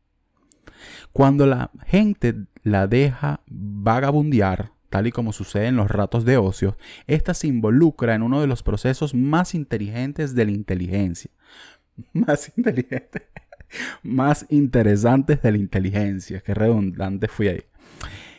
Cuando 1.12 1.44
la 1.46 1.70
gente 1.84 2.34
la 2.62 2.86
deja 2.86 3.42
vagabundear, 3.46 4.72
tal 4.88 5.06
y 5.06 5.12
como 5.12 5.34
sucede 5.34 5.66
en 5.66 5.76
los 5.76 5.90
ratos 5.90 6.24
de 6.24 6.38
ocio, 6.38 6.78
ésta 7.06 7.34
se 7.34 7.46
involucra 7.46 8.14
en 8.14 8.22
uno 8.22 8.40
de 8.40 8.46
los 8.46 8.62
procesos 8.62 9.12
más 9.12 9.54
inteligentes 9.54 10.34
de 10.34 10.46
la 10.46 10.52
inteligencia. 10.52 11.30
Más 12.14 12.50
inteligente 12.56 13.28
más 14.02 14.46
interesantes 14.48 15.42
de 15.42 15.52
la 15.52 15.58
inteligencia. 15.58 16.40
Qué 16.40 16.54
redundante 16.54 17.28
fui 17.28 17.48
ahí. 17.48 17.64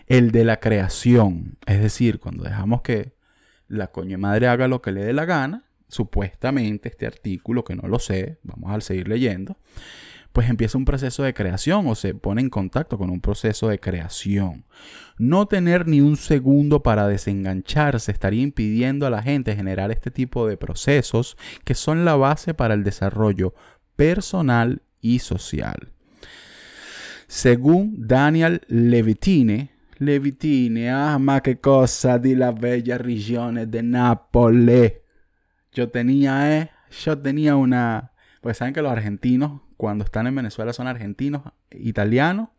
El 0.08 0.32
de 0.32 0.46
la 0.46 0.60
creación. 0.60 1.58
Es 1.66 1.82
decir, 1.82 2.20
cuando 2.20 2.44
dejamos 2.44 2.82
que 2.82 3.14
la 3.68 3.88
coño 3.88 4.18
madre 4.18 4.48
haga 4.48 4.68
lo 4.68 4.82
que 4.82 4.92
le 4.92 5.04
dé 5.04 5.14
la 5.14 5.26
gana, 5.26 5.66
supuestamente 5.88 6.90
este 6.90 7.06
artículo, 7.06 7.64
que 7.64 7.76
no 7.76 7.88
lo 7.88 8.00
sé, 8.00 8.40
vamos 8.44 8.72
a 8.72 8.82
seguir 8.82 9.08
leyendo, 9.08 9.58
pues 10.38 10.50
empieza 10.50 10.78
un 10.78 10.86
proceso 10.86 11.24
de 11.24 11.34
creación 11.34 11.88
o 11.88 11.96
se 11.96 12.14
pone 12.14 12.42
en 12.42 12.50
contacto 12.50 12.98
con 12.98 13.10
un 13.10 13.22
proceso 13.22 13.70
de 13.70 13.80
creación. 13.80 14.66
No 15.18 15.48
tener 15.48 15.88
ni 15.88 16.00
un 16.00 16.16
segundo 16.16 16.84
para 16.84 17.08
desengancharse 17.08 18.12
estaría 18.12 18.44
impidiendo 18.44 19.08
a 19.08 19.10
la 19.10 19.24
gente 19.24 19.56
generar 19.56 19.90
este 19.90 20.12
tipo 20.12 20.48
de 20.48 20.58
procesos 20.58 21.38
que 21.64 21.74
son 21.74 22.06
la 22.06 22.16
base 22.16 22.54
para 22.54 22.76
el 22.76 22.84
desarrollo 22.84 23.56
personal 23.96 24.84
y 25.02 25.20
social. 25.20 25.92
Según 27.28 28.08
Daniel 28.08 28.62
Levitine, 28.68 29.72
Levitine, 30.00 30.92
ah, 30.92 31.18
ma 31.20 31.42
qué 31.42 31.60
cosa 31.60 32.20
de 32.20 32.36
las 32.36 32.58
bellas 32.60 33.02
regiones 33.02 33.70
de 33.70 33.84
Nápoles. 33.84 34.94
Yo 35.72 35.90
tenía, 35.90 36.58
eh, 36.58 36.72
yo 37.04 37.18
tenía 37.18 37.56
una, 37.56 38.12
pues 38.42 38.58
saben 38.58 38.74
que 38.74 38.82
los 38.82 38.92
argentinos 38.92 39.62
cuando 39.76 40.04
están 40.04 40.28
en 40.28 40.36
Venezuela 40.36 40.74
son 40.74 40.88
argentinos, 40.88 41.42
italianos, 41.72 42.50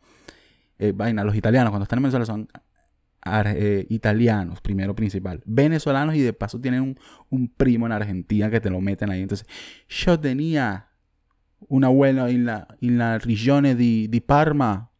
eh, 0.78 0.92
vaina, 0.94 1.24
los 1.24 1.34
italianos 1.34 1.70
cuando 1.70 1.84
están 1.84 1.98
en 1.98 2.04
Venezuela 2.04 2.26
son 2.26 2.48
eh, 3.46 3.86
italianos, 3.88 4.60
primero 4.60 4.94
principal, 4.94 5.42
venezolanos 5.44 6.14
y 6.14 6.20
de 6.20 6.32
paso 6.32 6.60
tienen 6.60 6.82
un, 6.82 6.98
un, 7.30 7.48
primo 7.48 7.86
en 7.86 7.92
Argentina 7.92 8.50
que 8.50 8.60
te 8.60 8.70
lo 8.70 8.80
meten 8.80 9.10
ahí. 9.10 9.22
Entonces, 9.22 9.46
yo 9.88 10.18
tenía 10.18 10.87
un 11.68 11.84
abuelo 11.84 12.26
en 12.26 12.44
la, 12.46 12.66
en 12.80 12.98
la 12.98 13.18
regione 13.18 13.74
di, 13.74 14.08
di 14.08 14.20
Parma. 14.20 14.90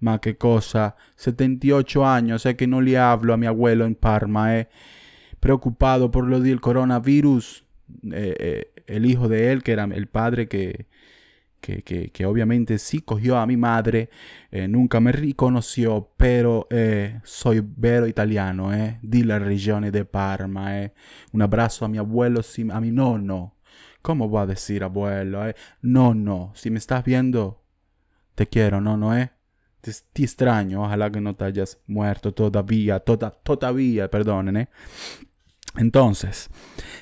Ma 0.00 0.20
che 0.20 0.36
cosa, 0.36 0.94
78 1.16 2.04
años, 2.04 2.42
sé 2.42 2.54
que 2.54 2.68
no 2.68 2.80
le 2.80 2.96
hablo 2.96 3.34
a 3.34 3.36
mi 3.36 3.46
abuelo 3.46 3.84
en 3.84 3.96
Parma, 3.96 4.56
eh. 4.56 4.68
preocupado 5.40 6.10
por 6.10 6.24
lo 6.24 6.40
del 6.40 6.60
coronavirus. 6.60 7.64
Eh, 8.12 8.36
eh, 8.38 8.72
el 8.86 9.06
hijo 9.06 9.28
de 9.28 9.52
él, 9.52 9.62
que 9.62 9.72
era 9.72 9.84
el 9.84 10.06
padre 10.06 10.48
que, 10.48 10.86
que, 11.60 11.82
que, 11.82 12.10
que 12.10 12.26
obviamente 12.26 12.78
sí 12.78 13.00
cogió 13.00 13.38
a 13.38 13.46
mi 13.46 13.56
madre, 13.56 14.10
eh, 14.50 14.68
nunca 14.68 15.00
me 15.00 15.12
reconoció, 15.12 16.10
pero 16.16 16.66
eh, 16.70 17.20
soy 17.24 17.62
vero 17.64 18.06
italiano, 18.06 18.72
eh, 18.74 18.98
di 19.02 19.24
la 19.24 19.38
regione 19.38 19.90
de 19.90 20.04
Parma. 20.04 20.82
Eh. 20.82 20.92
Un 21.32 21.42
abrazo 21.42 21.84
a 21.84 21.88
mi 21.88 21.98
abuelo, 21.98 22.40
a 22.72 22.80
mi 22.80 22.90
nonno. 22.90 23.54
¿Cómo 24.02 24.30
va 24.30 24.42
a 24.42 24.46
decir 24.46 24.84
abuelo? 24.84 25.46
Eh? 25.48 25.54
No, 25.82 26.14
no. 26.14 26.52
Si 26.54 26.70
me 26.70 26.78
estás 26.78 27.04
viendo, 27.04 27.62
te 28.34 28.46
quiero, 28.46 28.80
no, 28.80 28.96
no, 28.96 29.16
eh. 29.16 29.30
Te, 29.80 29.92
extraño. 30.22 30.82
Ojalá 30.82 31.10
que 31.10 31.20
no 31.20 31.34
te 31.34 31.44
hayas 31.44 31.78
muerto 31.86 32.32
todavía. 32.32 33.00
Toda, 33.00 33.30
todavía, 33.30 34.10
perdonen, 34.10 34.56
eh. 34.56 34.68
Entonces, 35.76 36.48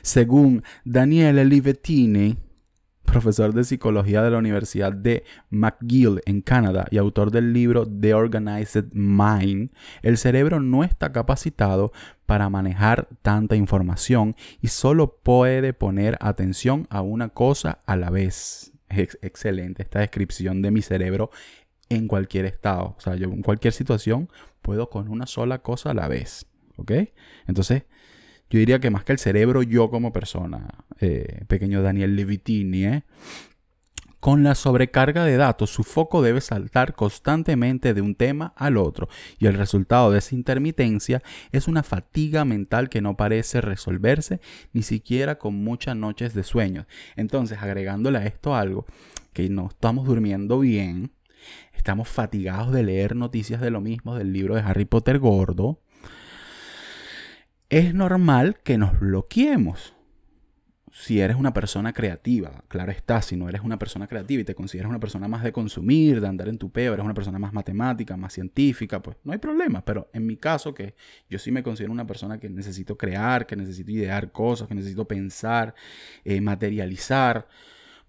Según 0.03 0.63
Daniele 0.85 1.45
Livettini, 1.45 2.37
profesor 3.07 3.55
de 3.55 3.65
psicología 3.65 4.23
de 4.23 4.31
la 4.31 4.39
Universidad 4.39 4.93
de 4.93 5.25
McGill 5.51 6.21
en 6.27 6.43
Canadá 6.43 6.87
y 6.91 6.99
autor 6.99 7.31
del 7.31 7.53
libro 7.53 7.87
The 7.87 8.13
Organized 8.15 8.93
Mind, 8.93 9.71
el 10.03 10.19
cerebro 10.19 10.61
no 10.61 10.85
está 10.85 11.13
capacitado 11.13 11.93
para 12.27 12.51
manejar 12.51 13.09
tanta 13.23 13.57
información 13.57 14.37
y 14.61 14.69
solo 14.69 15.17
puede 15.23 15.73
poner 15.73 16.19
atención 16.21 16.87
a 16.91 17.01
una 17.01 17.31
cosa 17.31 17.81
a 17.87 17.97
la 17.97 18.11
vez. 18.11 18.73
Es 18.89 19.19
excelente 19.23 19.83
esta 19.83 20.01
descripción 20.01 20.61
de 20.61 20.71
mi 20.71 20.83
cerebro 20.83 21.31
en 21.89 22.09
cualquier 22.09 22.45
estado. 22.45 22.95
O 22.99 23.01
sea, 23.01 23.15
yo 23.15 23.29
en 23.29 23.43
cualquier 23.43 23.73
situación 23.73 24.29
puedo 24.63 24.91
con 24.91 25.09
una 25.09 25.27
sola 25.27 25.61
cosa 25.61 25.91
a 25.91 25.95
la 25.95 26.09
vez. 26.09 26.47
¿Ok? 26.77 26.93
Entonces, 27.47 27.85
yo 28.51 28.59
diría 28.59 28.79
que 28.79 28.91
más 28.91 29.05
que 29.05 29.13
el 29.13 29.19
cerebro, 29.19 29.63
yo 29.63 29.91
como 29.91 30.13
persona, 30.13 30.85
eh, 31.01 31.45
pequeño 31.49 31.83
Daniel 31.83 32.17
Levitini, 32.17 32.85
¿eh? 32.85 33.03
Con 34.21 34.43
la 34.43 34.57
sobrecarga 34.57 35.25
de 35.25 35.37
datos, 35.37 35.71
su 35.71 35.85
foco 35.85 36.21
debe 36.21 36.41
saltar 36.41 36.95
constantemente 36.95 37.95
de 37.95 38.01
un 38.01 38.17
tema 38.17 38.55
al 38.57 38.77
otro 38.77 39.09
y 39.39 39.47
el 39.47 39.55
resultado 39.55 40.11
de 40.11 40.19
esa 40.19 40.35
intermitencia 40.35 41.23
es 41.53 41.69
una 41.69 41.85
fatiga 41.85 42.45
mental 42.45 42.89
que 42.89 43.01
no 43.01 43.17
parece 43.17 43.61
resolverse 43.61 44.41
ni 44.73 44.83
siquiera 44.83 45.39
con 45.39 45.63
muchas 45.63 45.95
noches 45.95 46.35
de 46.35 46.43
sueño. 46.43 46.87
Entonces, 47.15 47.59
agregándole 47.61 48.19
a 48.19 48.27
esto 48.27 48.57
algo, 48.57 48.87
que 49.33 49.49
no 49.49 49.69
estamos 49.69 50.07
durmiendo 50.07 50.59
bien, 50.59 51.13
estamos 51.75 52.09
fatigados 52.09 52.73
de 52.73 52.83
leer 52.83 53.15
noticias 53.15 53.61
de 53.61 53.71
lo 53.71 53.81
mismo 53.81 54.17
del 54.17 54.33
libro 54.33 54.57
de 54.57 54.63
Harry 54.63 54.87
Potter 54.87 55.21
gordo, 55.21 55.79
es 57.71 57.95
normal 57.95 58.59
que 58.63 58.79
nos 58.79 58.99
bloqueemos. 58.99 59.95
Si 60.93 61.21
eres 61.21 61.37
una 61.37 61.53
persona 61.53 61.93
creativa, 61.93 62.65
claro 62.69 62.91
está, 62.91 63.21
si 63.21 63.37
no 63.37 63.51
eres 63.51 63.61
una 63.61 63.79
persona 63.79 64.07
creativa 64.07 64.41
y 64.41 64.45
te 64.45 64.55
consideras 64.55 64.89
una 64.89 64.99
persona 64.99 65.29
más 65.29 65.43
de 65.45 65.53
consumir, 65.53 66.23
de 66.23 66.29
andar 66.29 66.49
en 66.49 66.57
tu 66.57 66.73
peo, 66.73 66.95
eres 66.95 67.05
una 67.05 67.13
persona 67.13 67.39
más 67.39 67.53
matemática, 67.53 68.17
más 68.17 68.33
científica, 68.33 69.03
pues 69.03 69.19
no 69.23 69.33
hay 69.33 69.39
problema. 69.39 69.85
Pero 69.85 70.09
en 70.15 70.25
mi 70.25 70.39
caso, 70.39 70.73
que 70.73 70.95
yo 71.29 71.39
sí 71.39 71.53
me 71.53 71.63
considero 71.63 71.93
una 71.93 72.07
persona 72.07 72.41
que 72.41 72.49
necesito 72.49 72.97
crear, 72.97 73.47
que 73.47 73.57
necesito 73.57 73.91
idear 73.91 74.33
cosas, 74.33 74.69
que 74.69 74.75
necesito 74.75 75.07
pensar, 75.07 75.75
eh, 76.25 76.41
materializar, 76.41 77.47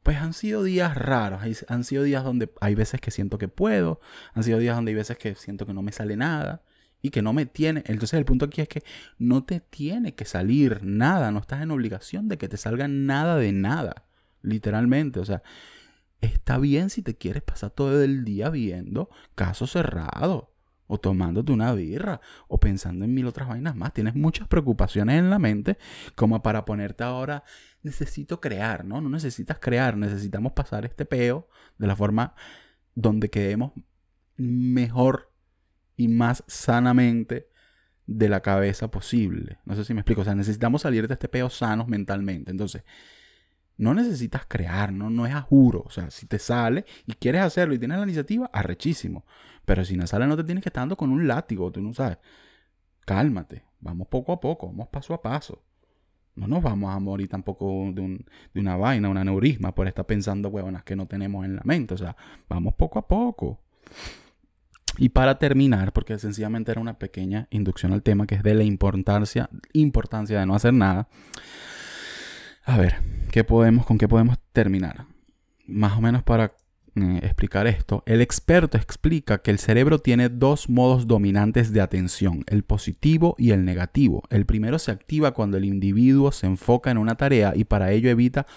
pues 0.01 0.17
han 0.17 0.31
sido 0.31 0.63
días 0.63 0.95
raros, 0.95 1.41
han 1.67 1.83
sido 1.83 2.03
días 2.03 2.23
donde 2.23 2.49
hay 2.61 2.75
veces 2.75 3.01
que 3.01 3.11
siento 3.11 3.37
que 3.37 3.49
puedo, 3.49 3.99
han 4.33 4.43
sido 4.43 4.59
días 4.59 4.77
donde 4.77 4.91
hay 4.91 4.95
veces 4.95 5.17
que 5.17 5.35
siento 5.35 5.65
que 5.65 5.73
no 5.73 5.81
me 5.81 5.91
sale 5.91 6.15
nada 6.15 6.61
y 7.01 7.09
que 7.09 7.21
no 7.21 7.33
me 7.33 7.45
tiene. 7.45 7.83
Entonces 7.85 8.17
el 8.17 8.25
punto 8.25 8.45
aquí 8.45 8.61
es 8.61 8.67
que 8.67 8.83
no 9.17 9.43
te 9.43 9.59
tiene 9.59 10.15
que 10.15 10.25
salir 10.25 10.83
nada, 10.83 11.31
no 11.31 11.39
estás 11.39 11.61
en 11.61 11.71
obligación 11.71 12.27
de 12.27 12.37
que 12.37 12.49
te 12.49 12.57
salga 12.57 12.87
nada 12.87 13.37
de 13.37 13.51
nada, 13.51 14.05
literalmente. 14.41 15.19
O 15.19 15.25
sea, 15.25 15.43
está 16.21 16.57
bien 16.57 16.89
si 16.89 17.01
te 17.01 17.15
quieres 17.15 17.43
pasar 17.43 17.71
todo 17.71 18.03
el 18.03 18.23
día 18.23 18.49
viendo 18.49 19.09
casos 19.35 19.71
cerrados 19.71 20.45
o 20.87 20.97
tomándote 20.99 21.51
una 21.51 21.73
birra 21.73 22.21
o 22.47 22.59
pensando 22.59 23.05
en 23.05 23.13
mil 23.13 23.27
otras 23.27 23.47
vainas 23.47 23.75
más. 23.75 23.93
Tienes 23.93 24.15
muchas 24.15 24.47
preocupaciones 24.47 25.19
en 25.19 25.29
la 25.29 25.37
mente 25.37 25.77
como 26.15 26.41
para 26.41 26.65
ponerte 26.65 27.03
ahora, 27.03 27.43
necesito 27.83 28.39
crear, 28.41 28.85
¿no? 28.85 29.01
No 29.01 29.09
necesitas 29.09 29.59
crear, 29.59 29.97
necesitamos 29.97 30.53
pasar 30.53 30.85
este 30.85 31.05
peo 31.05 31.49
de 31.77 31.87
la 31.87 31.95
forma 31.95 32.33
donde 32.95 33.29
quedemos 33.29 33.73
mejor 34.37 35.31
y 35.97 36.07
más 36.07 36.43
sanamente 36.47 37.49
de 38.05 38.29
la 38.29 38.41
cabeza 38.41 38.89
posible. 38.89 39.57
No 39.65 39.75
sé 39.75 39.83
si 39.83 39.93
me 39.93 39.99
explico. 39.99 40.21
O 40.21 40.23
sea, 40.23 40.35
necesitamos 40.35 40.83
salir 40.83 41.07
de 41.07 41.15
este 41.15 41.27
peo 41.27 41.49
sanos 41.49 41.87
mentalmente. 41.87 42.51
Entonces, 42.51 42.83
no 43.75 43.93
necesitas 43.93 44.45
crear, 44.47 44.93
no, 44.93 45.09
no 45.09 45.25
es 45.25 45.33
a 45.33 45.41
juro. 45.41 45.83
O 45.85 45.89
sea, 45.89 46.09
si 46.09 46.25
te 46.25 46.39
sale 46.39 46.85
y 47.05 47.13
quieres 47.13 47.41
hacerlo 47.41 47.75
y 47.75 47.79
tienes 47.79 47.97
la 47.97 48.05
iniciativa, 48.05 48.49
arrechísimo. 48.53 49.25
Pero 49.65 49.83
si 49.83 49.97
no 49.97 50.07
sale, 50.07 50.25
no 50.25 50.37
te 50.37 50.43
tienes 50.43 50.63
que 50.63 50.69
estar 50.69 50.81
dando 50.81 50.95
con 50.95 51.11
un 51.11 51.27
látigo, 51.27 51.71
tú 51.71 51.81
no 51.81 51.93
sabes. 51.93 52.17
Cálmate, 53.05 53.63
vamos 53.79 54.07
poco 54.07 54.31
a 54.31 54.39
poco, 54.39 54.67
vamos 54.67 54.87
paso 54.87 55.13
a 55.13 55.21
paso. 55.21 55.63
No 56.35 56.47
nos 56.47 56.61
vamos 56.61 56.95
a 56.95 56.99
morir 56.99 57.27
tampoco 57.27 57.91
de, 57.93 58.01
un, 58.01 58.25
de 58.53 58.59
una 58.61 58.77
vaina, 58.77 59.09
un 59.09 59.17
aneurisma 59.17 59.73
por 59.73 59.87
estar 59.87 60.05
pensando 60.05 60.49
huevonas 60.49 60.83
que 60.83 60.95
no 60.95 61.07
tenemos 61.07 61.43
en 61.45 61.55
la 61.55 61.63
mente. 61.65 61.95
O 61.95 61.97
sea, 61.97 62.15
vamos 62.47 62.75
poco 62.75 62.99
a 62.99 63.07
poco. 63.07 63.59
Y 64.97 65.09
para 65.09 65.37
terminar, 65.37 65.93
porque 65.93 66.17
sencillamente 66.17 66.71
era 66.71 66.81
una 66.81 66.97
pequeña 66.97 67.47
inducción 67.51 67.93
al 67.93 68.03
tema 68.03 68.25
que 68.25 68.35
es 68.35 68.43
de 68.43 68.55
la 68.55 68.63
importancia, 68.63 69.49
importancia 69.73 70.39
de 70.39 70.45
no 70.45 70.55
hacer 70.55 70.73
nada. 70.73 71.07
A 72.63 72.77
ver, 72.77 72.95
¿qué 73.31 73.43
podemos, 73.43 73.85
¿con 73.85 73.97
qué 73.97 74.07
podemos 74.07 74.37
terminar? 74.51 75.05
Más 75.67 75.97
o 75.97 76.01
menos 76.01 76.23
para 76.23 76.53
eh, 76.95 77.19
explicar 77.21 77.67
esto, 77.67 78.01
el 78.07 78.21
experto 78.21 78.75
explica 78.75 79.37
que 79.43 79.51
el 79.51 79.59
cerebro 79.59 79.99
tiene 79.99 80.29
dos 80.29 80.67
modos 80.67 81.05
dominantes 81.05 81.71
de 81.71 81.81
atención, 81.81 82.43
el 82.47 82.63
positivo 82.63 83.35
y 83.37 83.51
el 83.51 83.65
negativo. 83.65 84.23
El 84.31 84.45
primero 84.47 84.79
se 84.79 84.91
activa 84.91 85.33
cuando 85.33 85.57
el 85.57 85.65
individuo 85.65 86.31
se 86.31 86.47
enfoca 86.47 86.89
en 86.89 86.97
una 86.97 87.15
tarea 87.15 87.53
y 87.55 87.65
para 87.65 87.91
ello 87.91 88.09
evita 88.09 88.47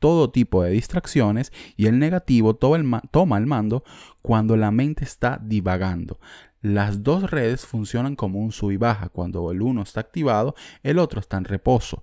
todo 0.00 0.30
tipo 0.30 0.64
de 0.64 0.72
distracciones 0.72 1.52
y 1.76 1.86
el 1.86 2.00
negativo 2.00 2.56
toma 2.56 3.38
el 3.38 3.46
mando 3.46 3.84
cuando 4.22 4.56
la 4.56 4.72
mente 4.72 5.04
está 5.04 5.40
divagando. 5.40 6.18
Las 6.62 7.02
dos 7.02 7.30
redes 7.30 7.64
funcionan 7.64 8.16
como 8.16 8.40
un 8.40 8.52
sub 8.52 8.70
y 8.72 8.76
baja. 8.76 9.08
Cuando 9.08 9.50
el 9.50 9.62
uno 9.62 9.82
está 9.82 10.00
activado, 10.00 10.54
el 10.82 10.98
otro 10.98 11.20
está 11.20 11.38
en 11.38 11.44
reposo. 11.44 12.02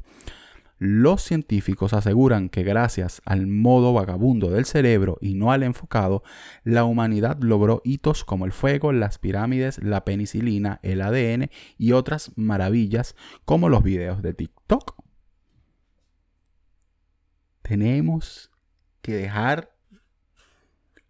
Los 0.80 1.24
científicos 1.24 1.94
aseguran 1.94 2.50
que 2.50 2.64
gracias 2.64 3.22
al 3.26 3.48
modo 3.48 3.94
vagabundo 3.94 4.52
del 4.52 4.66
cerebro 4.66 5.18
y 5.22 5.34
no 5.34 5.52
al 5.52 5.64
enfocado, 5.64 6.24
la 6.64 6.86
humanidad 6.86 7.40
logró 7.42 7.82
hitos 7.84 8.24
como 8.24 8.46
el 8.46 8.52
fuego, 8.52 8.92
las 8.92 9.18
pirámides, 9.18 9.82
la 9.82 10.06
penicilina, 10.06 10.80
el 10.84 11.02
ADN 11.02 11.50
y 11.80 11.94
otras 11.94 12.32
maravillas 12.36 13.16
como 13.44 13.70
los 13.70 13.82
videos 13.82 14.22
de 14.22 14.36
TikTok 14.36 15.07
tenemos 17.68 18.50
que 19.02 19.14
dejar 19.14 19.76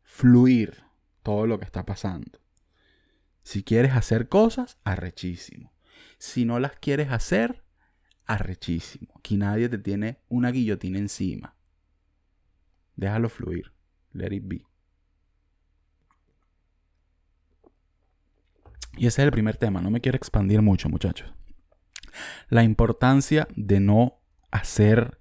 fluir 0.01 0.83
todo 1.21 1.45
lo 1.45 1.59
que 1.59 1.65
está 1.65 1.85
pasando. 1.85 2.39
Si 3.43 3.63
quieres 3.63 3.93
hacer 3.93 4.27
cosas, 4.27 4.79
arrechísimo. 4.83 5.71
Si 6.17 6.45
no 6.45 6.59
las 6.59 6.71
quieres 6.79 7.11
hacer, 7.11 7.63
arrechísimo. 8.25 9.13
Aquí 9.19 9.37
nadie 9.37 9.69
te 9.69 9.77
tiene 9.77 10.19
una 10.29 10.49
guillotina 10.49 10.97
encima. 10.97 11.55
Déjalo 12.95 13.29
fluir. 13.29 13.71
Let 14.13 14.33
it 14.33 14.43
be. 14.47 14.65
Y 18.93 19.05
ese 19.05 19.21
es 19.21 19.25
el 19.25 19.31
primer 19.31 19.57
tema. 19.57 19.79
No 19.81 19.91
me 19.91 20.01
quiero 20.01 20.15
expandir 20.15 20.63
mucho, 20.63 20.89
muchachos. 20.89 21.31
La 22.49 22.63
importancia 22.63 23.47
de 23.55 23.79
no 23.79 24.19
hacer 24.49 25.19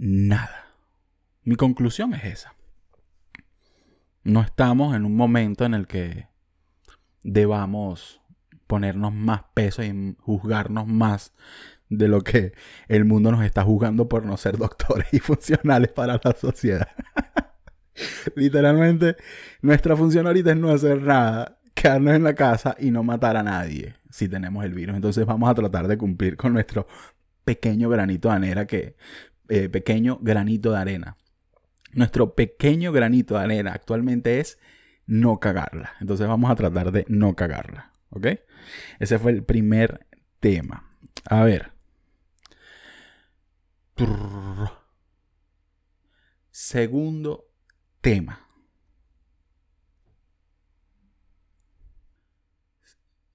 nada. 0.00 0.74
Mi 1.44 1.56
conclusión 1.56 2.14
es 2.14 2.24
esa. 2.24 2.54
No 4.24 4.40
estamos 4.40 4.96
en 4.96 5.04
un 5.04 5.14
momento 5.14 5.64
en 5.64 5.74
el 5.74 5.86
que 5.86 6.28
debamos 7.22 8.20
ponernos 8.66 9.12
más 9.12 9.42
peso 9.52 9.82
y 9.82 10.16
juzgarnos 10.20 10.86
más 10.86 11.34
de 11.90 12.08
lo 12.08 12.22
que 12.22 12.52
el 12.88 13.04
mundo 13.04 13.30
nos 13.30 13.44
está 13.44 13.62
juzgando 13.62 14.08
por 14.08 14.24
no 14.24 14.36
ser 14.36 14.56
doctores 14.56 15.08
y 15.12 15.18
funcionales 15.18 15.92
para 15.92 16.18
la 16.22 16.34
sociedad. 16.38 16.88
Literalmente, 18.36 19.16
nuestra 19.60 19.96
función 19.96 20.26
ahorita 20.26 20.52
es 20.52 20.56
no 20.56 20.70
hacer 20.70 21.02
nada, 21.02 21.58
quedarnos 21.74 22.14
en 22.14 22.22
la 22.22 22.34
casa 22.34 22.74
y 22.78 22.90
no 22.90 23.02
matar 23.02 23.36
a 23.36 23.42
nadie 23.42 23.96
si 24.08 24.28
tenemos 24.28 24.64
el 24.64 24.72
virus. 24.72 24.96
Entonces 24.96 25.26
vamos 25.26 25.50
a 25.50 25.54
tratar 25.54 25.88
de 25.88 25.98
cumplir 25.98 26.36
con 26.36 26.54
nuestro 26.54 26.86
pequeño 27.44 27.88
granito 27.88 28.28
de 28.28 28.34
anera 28.34 28.66
que 28.66 28.96
eh, 29.50 29.68
pequeño 29.68 30.18
granito 30.22 30.70
de 30.70 30.78
arena. 30.78 31.16
Nuestro 31.92 32.36
pequeño 32.36 32.92
granito 32.92 33.34
de 33.34 33.40
arena 33.40 33.72
actualmente 33.72 34.38
es 34.38 34.60
no 35.06 35.40
cagarla. 35.40 35.94
Entonces 36.00 36.28
vamos 36.28 36.50
a 36.50 36.54
tratar 36.54 36.92
de 36.92 37.04
no 37.08 37.34
cagarla. 37.34 37.92
¿Ok? 38.10 38.28
Ese 39.00 39.18
fue 39.18 39.32
el 39.32 39.42
primer 39.42 40.06
tema. 40.38 40.96
A 41.28 41.42
ver. 41.42 41.72
Segundo 46.52 47.50
tema. 48.00 48.46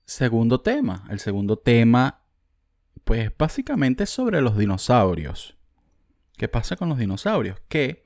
Segundo 0.05 0.61
tema. 0.61 1.05
El 1.09 1.19
segundo 1.19 1.57
tema, 1.57 2.23
pues 3.03 3.35
básicamente 3.37 4.05
es 4.05 4.09
sobre 4.09 4.41
los 4.41 4.57
dinosaurios. 4.57 5.54
¿Qué 6.37 6.47
pasa 6.47 6.75
con 6.75 6.89
los 6.89 6.97
dinosaurios? 6.97 7.57
Que 7.67 8.03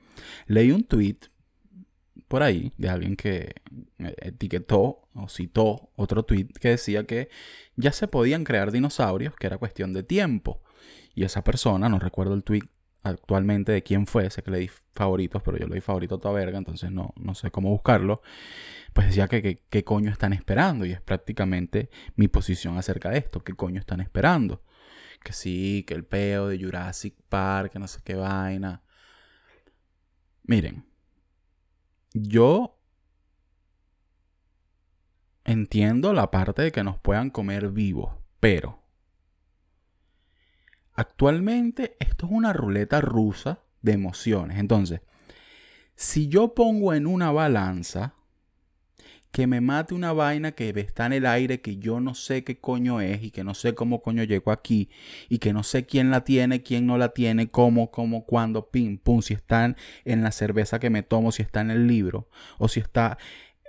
leí 0.47 0.71
un 0.71 0.83
tweet 0.83 1.17
por 2.27 2.43
ahí 2.43 2.71
de 2.77 2.89
alguien 2.89 3.15
que 3.15 3.55
etiquetó 3.97 5.07
o 5.13 5.27
citó 5.29 5.89
otro 5.95 6.23
tweet 6.23 6.47
que 6.59 6.69
decía 6.69 7.03
que 7.05 7.29
ya 7.75 7.91
se 7.91 8.07
podían 8.07 8.43
crear 8.43 8.71
dinosaurios, 8.71 9.35
que 9.35 9.47
era 9.47 9.57
cuestión 9.57 9.93
de 9.93 10.03
tiempo. 10.03 10.61
Y 11.15 11.23
esa 11.23 11.43
persona, 11.43 11.89
no 11.89 11.99
recuerdo 11.99 12.35
el 12.35 12.43
tweet 12.43 12.63
actualmente 13.01 13.71
de 13.71 13.81
quién 13.81 14.05
fue, 14.05 14.29
sé 14.29 14.43
que 14.43 14.51
le 14.51 14.59
di 14.59 14.69
favoritos, 14.93 15.41
pero 15.41 15.57
yo 15.57 15.67
le 15.67 15.75
di 15.75 15.81
favorito 15.81 16.15
a 16.15 16.19
toda 16.19 16.33
verga, 16.33 16.57
entonces 16.57 16.91
no, 16.91 17.13
no 17.15 17.33
sé 17.33 17.49
cómo 17.49 17.69
buscarlo. 17.69 18.21
Pues 18.93 19.07
decía 19.07 19.27
que 19.27 19.63
qué 19.69 19.83
coño 19.83 20.11
están 20.11 20.33
esperando, 20.33 20.85
y 20.85 20.91
es 20.91 21.01
prácticamente 21.01 21.89
mi 22.15 22.27
posición 22.27 22.77
acerca 22.77 23.09
de 23.09 23.19
esto, 23.19 23.43
qué 23.43 23.53
coño 23.53 23.79
están 23.79 24.01
esperando. 24.01 24.61
Que 25.23 25.33
sí, 25.33 25.83
que 25.87 25.93
el 25.93 26.05
peo 26.05 26.47
de 26.47 26.59
Jurassic 26.59 27.15
Park, 27.29 27.73
que 27.73 27.79
no 27.79 27.87
sé 27.87 27.99
qué 28.03 28.15
vaina. 28.15 28.81
Miren, 30.43 30.85
yo 32.13 32.79
entiendo 35.43 36.13
la 36.13 36.31
parte 36.31 36.61
de 36.61 36.71
que 36.71 36.83
nos 36.83 36.97
puedan 36.99 37.29
comer 37.29 37.69
vivos, 37.69 38.15
pero 38.39 38.81
actualmente 40.93 41.97
esto 41.99 42.25
es 42.25 42.31
una 42.31 42.53
ruleta 42.53 43.01
rusa 43.01 43.63
de 43.81 43.93
emociones. 43.93 44.57
Entonces, 44.57 45.01
si 45.95 46.29
yo 46.29 46.53
pongo 46.53 46.93
en 46.93 47.07
una 47.07 47.31
balanza 47.31 48.15
que 49.31 49.47
me 49.47 49.61
mate 49.61 49.93
una 49.93 50.11
vaina 50.11 50.53
que 50.53 50.69
está 50.69 51.05
en 51.05 51.13
el 51.13 51.25
aire 51.25 51.61
que 51.61 51.77
yo 51.77 51.99
no 51.99 52.15
sé 52.15 52.43
qué 52.43 52.59
coño 52.59 52.99
es 53.01 53.23
y 53.23 53.31
que 53.31 53.43
no 53.43 53.53
sé 53.53 53.75
cómo 53.75 54.01
coño 54.01 54.23
llegó 54.23 54.51
aquí 54.51 54.89
y 55.29 55.37
que 55.37 55.53
no 55.53 55.63
sé 55.63 55.85
quién 55.85 56.09
la 56.09 56.23
tiene, 56.23 56.63
quién 56.63 56.87
no 56.87 56.97
la 56.97 57.09
tiene, 57.09 57.49
cómo, 57.49 57.91
cómo, 57.91 58.25
cuándo, 58.25 58.69
pim, 58.69 58.97
pum, 58.97 59.21
si 59.21 59.33
está 59.33 59.75
en 60.05 60.23
la 60.23 60.31
cerveza 60.31 60.79
que 60.79 60.89
me 60.89 61.03
tomo, 61.03 61.31
si 61.31 61.43
está 61.43 61.61
en 61.61 61.71
el 61.71 61.87
libro 61.87 62.29
o 62.57 62.67
si 62.67 62.79
está 62.79 63.17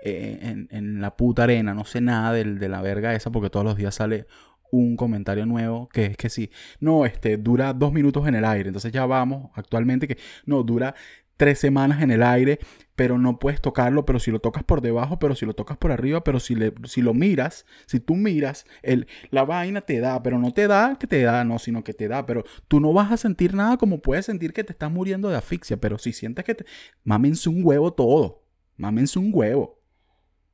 eh, 0.02 0.66
en, 0.70 1.00
la 1.00 1.16
puta 1.16 1.42
arena, 1.44 1.74
no 1.74 1.84
sé 1.84 2.00
nada 2.00 2.32
de, 2.32 2.44
de 2.44 2.68
la 2.68 2.80
verga 2.80 3.14
esa 3.14 3.30
porque 3.30 3.50
todos 3.50 3.66
los 3.66 3.76
días 3.76 3.94
sale 3.94 4.26
un 4.70 4.96
comentario 4.96 5.46
nuevo 5.46 5.88
que 5.88 6.06
es 6.06 6.16
que 6.16 6.30
sí, 6.30 6.50
no, 6.78 7.04
este 7.04 7.36
dura 7.36 7.72
dos 7.74 7.92
minutos 7.92 8.26
en 8.26 8.34
el 8.34 8.44
aire, 8.44 8.68
entonces 8.68 8.92
ya 8.92 9.04
vamos 9.06 9.50
actualmente 9.54 10.08
que 10.08 10.16
no, 10.46 10.62
dura 10.62 10.94
tres 11.40 11.58
semanas 11.58 12.02
en 12.02 12.10
el 12.10 12.22
aire, 12.22 12.58
pero 12.94 13.16
no 13.16 13.38
puedes 13.38 13.62
tocarlo, 13.62 14.04
pero 14.04 14.20
si 14.20 14.30
lo 14.30 14.40
tocas 14.40 14.62
por 14.62 14.82
debajo, 14.82 15.18
pero 15.18 15.34
si 15.34 15.46
lo 15.46 15.54
tocas 15.54 15.78
por 15.78 15.90
arriba, 15.90 16.22
pero 16.22 16.38
si, 16.38 16.54
le, 16.54 16.74
si 16.84 17.00
lo 17.00 17.14
miras, 17.14 17.64
si 17.86 17.98
tú 17.98 18.14
miras, 18.14 18.66
el, 18.82 19.08
la 19.30 19.46
vaina 19.46 19.80
te 19.80 20.00
da, 20.00 20.22
pero 20.22 20.38
no 20.38 20.52
te 20.52 20.66
da 20.66 20.98
que 21.00 21.06
te 21.06 21.22
da, 21.22 21.42
no, 21.44 21.58
sino 21.58 21.82
que 21.82 21.94
te 21.94 22.08
da, 22.08 22.26
pero 22.26 22.44
tú 22.68 22.78
no 22.78 22.92
vas 22.92 23.10
a 23.10 23.16
sentir 23.16 23.54
nada 23.54 23.78
como 23.78 24.02
puedes 24.02 24.26
sentir 24.26 24.52
que 24.52 24.64
te 24.64 24.72
estás 24.72 24.92
muriendo 24.92 25.30
de 25.30 25.38
asfixia, 25.38 25.78
pero 25.78 25.96
si 25.96 26.12
sientes 26.12 26.44
que 26.44 26.56
te... 26.56 26.66
Mámense 27.04 27.48
un 27.48 27.64
huevo 27.64 27.90
todo, 27.90 28.44
mámense 28.76 29.18
un 29.18 29.30
huevo. 29.32 29.80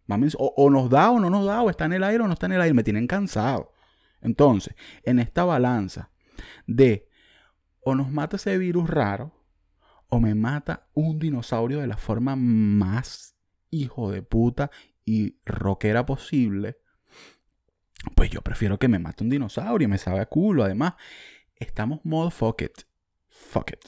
Mámense, 0.06 0.36
o, 0.38 0.54
o 0.56 0.70
nos 0.70 0.88
da 0.88 1.10
o 1.10 1.18
no 1.18 1.30
nos 1.30 1.46
da, 1.46 1.62
o 1.62 1.68
está 1.68 1.86
en 1.86 1.94
el 1.94 2.04
aire 2.04 2.22
o 2.22 2.28
no 2.28 2.34
está 2.34 2.46
en 2.46 2.52
el 2.52 2.60
aire, 2.60 2.74
me 2.74 2.84
tienen 2.84 3.08
cansado. 3.08 3.72
Entonces, 4.20 4.76
en 5.02 5.18
esta 5.18 5.42
balanza 5.42 6.12
de 6.68 7.08
o 7.80 7.96
nos 7.96 8.12
mata 8.12 8.36
ese 8.36 8.56
virus 8.56 8.88
raro, 8.88 9.32
o 10.08 10.20
me 10.20 10.34
mata 10.34 10.88
un 10.94 11.18
dinosaurio 11.18 11.80
de 11.80 11.86
la 11.86 11.96
forma 11.96 12.36
más 12.36 13.36
hijo 13.70 14.10
de 14.10 14.22
puta 14.22 14.70
y 15.04 15.36
rockera 15.44 16.06
posible, 16.06 16.78
pues 18.14 18.30
yo 18.30 18.42
prefiero 18.42 18.78
que 18.78 18.88
me 18.88 18.98
mate 18.98 19.24
un 19.24 19.30
dinosaurio, 19.30 19.88
me 19.88 19.98
sabe 19.98 20.20
a 20.20 20.26
culo. 20.26 20.64
Además, 20.64 20.94
estamos 21.56 22.04
modo 22.04 22.30
fuck 22.30 22.62
it. 22.62 22.82
Fuck 23.28 23.72
it. 23.72 23.84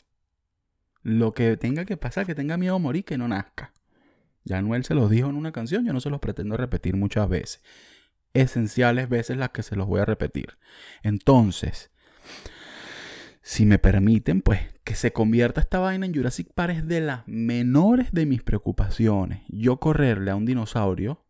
Lo 1.02 1.32
que 1.34 1.56
tenga 1.56 1.84
que 1.84 1.96
pasar, 1.96 2.26
que 2.26 2.34
tenga 2.34 2.56
miedo 2.56 2.74
a 2.74 2.78
morir, 2.78 3.04
que 3.04 3.18
no 3.18 3.28
nazca. 3.28 3.72
Ya 4.44 4.58
Anuel 4.58 4.84
se 4.84 4.94
los 4.94 5.10
dijo 5.10 5.28
en 5.28 5.36
una 5.36 5.52
canción, 5.52 5.84
yo 5.84 5.92
no 5.92 6.00
se 6.00 6.10
los 6.10 6.20
pretendo 6.20 6.56
repetir 6.56 6.96
muchas 6.96 7.28
veces. 7.28 7.62
Esenciales 8.34 9.08
veces 9.08 9.36
las 9.36 9.50
que 9.50 9.62
se 9.62 9.76
los 9.76 9.86
voy 9.86 10.00
a 10.00 10.04
repetir. 10.04 10.58
Entonces, 11.02 11.90
si 13.48 13.64
me 13.64 13.78
permiten, 13.78 14.42
pues 14.42 14.60
que 14.84 14.94
se 14.94 15.14
convierta 15.14 15.62
esta 15.62 15.78
vaina 15.78 16.04
en 16.04 16.14
Jurassic 16.14 16.52
Park 16.52 16.74
es 16.76 16.86
de 16.86 17.00
las 17.00 17.26
menores 17.26 18.12
de 18.12 18.26
mis 18.26 18.42
preocupaciones. 18.42 19.40
Yo 19.48 19.80
correrle 19.80 20.30
a 20.30 20.36
un 20.36 20.44
dinosaurio 20.44 21.24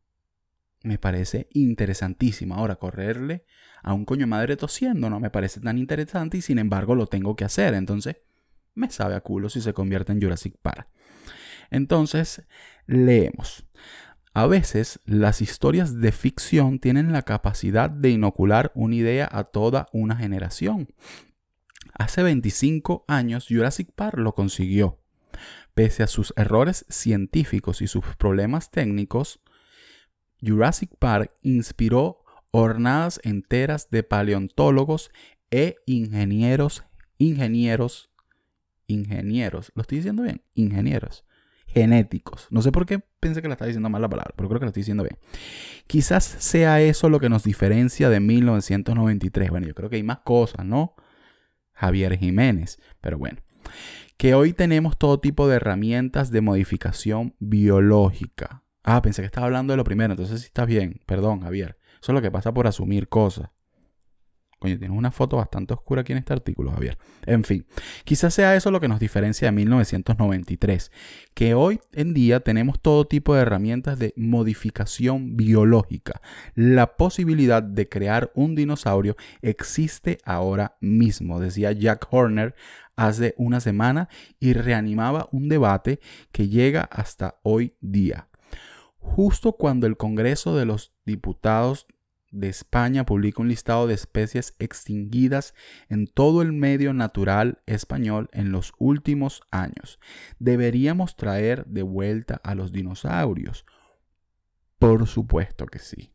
me 0.82 0.98
parece 0.98 1.48
interesantísimo. 1.52 2.56
Ahora, 2.56 2.74
correrle 2.74 3.44
a 3.84 3.92
un 3.94 4.04
coño 4.04 4.26
madre 4.26 4.56
tosiendo 4.56 5.08
no 5.08 5.20
me 5.20 5.30
parece 5.30 5.60
tan 5.60 5.78
interesante 5.78 6.38
y 6.38 6.42
sin 6.42 6.58
embargo 6.58 6.96
lo 6.96 7.06
tengo 7.06 7.36
que 7.36 7.44
hacer. 7.44 7.74
Entonces, 7.74 8.16
me 8.74 8.90
sabe 8.90 9.14
a 9.14 9.20
culo 9.20 9.48
si 9.48 9.60
se 9.60 9.72
convierte 9.72 10.10
en 10.10 10.20
Jurassic 10.20 10.56
Park. 10.60 10.88
Entonces, 11.70 12.44
leemos. 12.88 13.64
A 14.34 14.48
veces 14.48 14.98
las 15.04 15.40
historias 15.40 16.00
de 16.00 16.10
ficción 16.10 16.80
tienen 16.80 17.12
la 17.12 17.22
capacidad 17.22 17.88
de 17.88 18.10
inocular 18.10 18.72
una 18.74 18.96
idea 18.96 19.28
a 19.30 19.44
toda 19.44 19.86
una 19.92 20.16
generación. 20.16 20.88
Hace 21.98 22.22
25 22.22 23.04
años 23.08 23.46
Jurassic 23.48 23.90
Park 23.92 24.18
lo 24.18 24.34
consiguió. 24.34 24.98
Pese 25.74 26.02
a 26.02 26.06
sus 26.06 26.32
errores 26.36 26.86
científicos 26.88 27.82
y 27.82 27.86
sus 27.86 28.04
problemas 28.16 28.70
técnicos, 28.70 29.40
Jurassic 30.40 30.90
Park 30.98 31.32
inspiró 31.42 32.24
hornadas 32.50 33.20
enteras 33.24 33.90
de 33.90 34.02
paleontólogos 34.02 35.10
e 35.50 35.76
ingenieros, 35.86 36.84
ingenieros, 37.18 38.10
ingenieros, 38.86 39.72
lo 39.74 39.82
estoy 39.82 39.98
diciendo 39.98 40.22
bien, 40.22 40.42
ingenieros 40.54 41.24
genéticos. 41.68 42.48
No 42.50 42.62
sé 42.62 42.72
por 42.72 42.86
qué 42.86 43.00
pensé 43.20 43.42
que 43.42 43.48
la 43.48 43.54
estaba 43.54 43.66
diciendo 43.66 43.90
mal 43.90 44.02
la 44.02 44.08
palabra, 44.08 44.32
pero 44.36 44.48
creo 44.48 44.58
que 44.58 44.66
la 44.66 44.70
estoy 44.70 44.80
diciendo 44.80 45.04
bien. 45.04 45.18
Quizás 45.86 46.24
sea 46.24 46.80
eso 46.80 47.08
lo 47.08 47.20
que 47.20 47.28
nos 47.28 47.44
diferencia 47.44 48.08
de 48.08 48.20
1993. 48.20 49.50
Bueno, 49.50 49.66
yo 49.66 49.74
creo 49.74 49.90
que 49.90 49.96
hay 49.96 50.02
más 50.02 50.20
cosas, 50.20 50.64
¿no? 50.64 50.94
Javier 51.78 52.18
Jiménez. 52.18 52.80
Pero 53.00 53.18
bueno, 53.18 53.40
que 54.16 54.34
hoy 54.34 54.52
tenemos 54.52 54.98
todo 54.98 55.20
tipo 55.20 55.48
de 55.48 55.56
herramientas 55.56 56.30
de 56.30 56.40
modificación 56.40 57.36
biológica. 57.38 58.64
Ah, 58.82 59.00
pensé 59.00 59.22
que 59.22 59.26
estaba 59.26 59.46
hablando 59.46 59.72
de 59.72 59.76
lo 59.76 59.84
primero, 59.84 60.12
entonces 60.12 60.40
sí 60.40 60.46
estás 60.46 60.66
bien. 60.66 61.00
Perdón, 61.06 61.40
Javier. 61.40 61.78
Eso 62.00 62.12
es 62.12 62.14
lo 62.14 62.22
que 62.22 62.30
pasa 62.30 62.52
por 62.52 62.66
asumir 62.66 63.08
cosas. 63.08 63.50
Coño, 64.58 64.76
tienes 64.76 64.96
una 64.96 65.12
foto 65.12 65.36
bastante 65.36 65.72
oscura 65.72 66.00
aquí 66.00 66.12
en 66.12 66.18
este 66.18 66.32
artículo, 66.32 66.72
Javier. 66.72 66.98
En 67.26 67.44
fin, 67.44 67.64
quizás 68.04 68.34
sea 68.34 68.56
eso 68.56 68.72
lo 68.72 68.80
que 68.80 68.88
nos 68.88 68.98
diferencia 68.98 69.48
de 69.48 69.52
1993, 69.52 70.90
que 71.32 71.54
hoy 71.54 71.78
en 71.92 72.12
día 72.12 72.40
tenemos 72.40 72.80
todo 72.80 73.06
tipo 73.06 73.34
de 73.34 73.42
herramientas 73.42 74.00
de 74.00 74.14
modificación 74.16 75.36
biológica. 75.36 76.20
La 76.56 76.96
posibilidad 76.96 77.62
de 77.62 77.88
crear 77.88 78.32
un 78.34 78.56
dinosaurio 78.56 79.16
existe 79.42 80.18
ahora 80.24 80.76
mismo, 80.80 81.38
decía 81.38 81.70
Jack 81.70 82.08
Horner 82.10 82.56
hace 82.96 83.34
una 83.38 83.60
semana 83.60 84.08
y 84.40 84.54
reanimaba 84.54 85.28
un 85.30 85.48
debate 85.48 86.00
que 86.32 86.48
llega 86.48 86.82
hasta 86.82 87.38
hoy 87.44 87.76
día. 87.80 88.28
Justo 88.98 89.52
cuando 89.52 89.86
el 89.86 89.96
Congreso 89.96 90.56
de 90.56 90.66
los 90.66 90.92
Diputados 91.06 91.86
de 92.30 92.48
España 92.48 93.06
publica 93.06 93.42
un 93.42 93.48
listado 93.48 93.86
de 93.86 93.94
especies 93.94 94.54
extinguidas 94.58 95.54
en 95.88 96.06
todo 96.06 96.42
el 96.42 96.52
medio 96.52 96.92
natural 96.92 97.62
español 97.66 98.28
en 98.32 98.52
los 98.52 98.72
últimos 98.78 99.42
años. 99.50 99.98
Deberíamos 100.38 101.16
traer 101.16 101.66
de 101.66 101.82
vuelta 101.82 102.40
a 102.44 102.54
los 102.54 102.72
dinosaurios. 102.72 103.64
Por 104.78 105.06
supuesto 105.06 105.66
que 105.66 105.78
sí. 105.78 106.12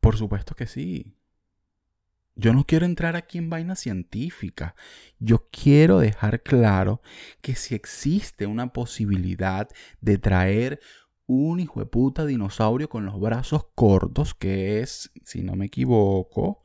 Por 0.00 0.16
supuesto 0.16 0.54
que 0.54 0.66
sí. 0.66 1.14
Yo 2.36 2.54
no 2.54 2.64
quiero 2.64 2.86
entrar 2.86 3.16
aquí 3.16 3.36
en 3.36 3.50
vaina 3.50 3.76
científica. 3.76 4.74
Yo 5.18 5.48
quiero 5.50 5.98
dejar 5.98 6.42
claro 6.42 7.02
que 7.42 7.54
si 7.54 7.74
existe 7.74 8.46
una 8.46 8.72
posibilidad 8.72 9.68
de 10.00 10.16
traer 10.16 10.80
un 11.32 11.60
hijo 11.60 11.78
de 11.78 11.86
puta 11.86 12.26
dinosaurio 12.26 12.88
con 12.88 13.06
los 13.06 13.20
brazos 13.20 13.68
cortos, 13.76 14.34
que 14.34 14.80
es, 14.80 15.12
si 15.22 15.42
no 15.42 15.54
me 15.54 15.66
equivoco, 15.66 16.64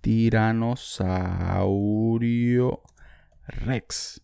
Tiranosaurio 0.00 2.82
Rex. 3.46 4.22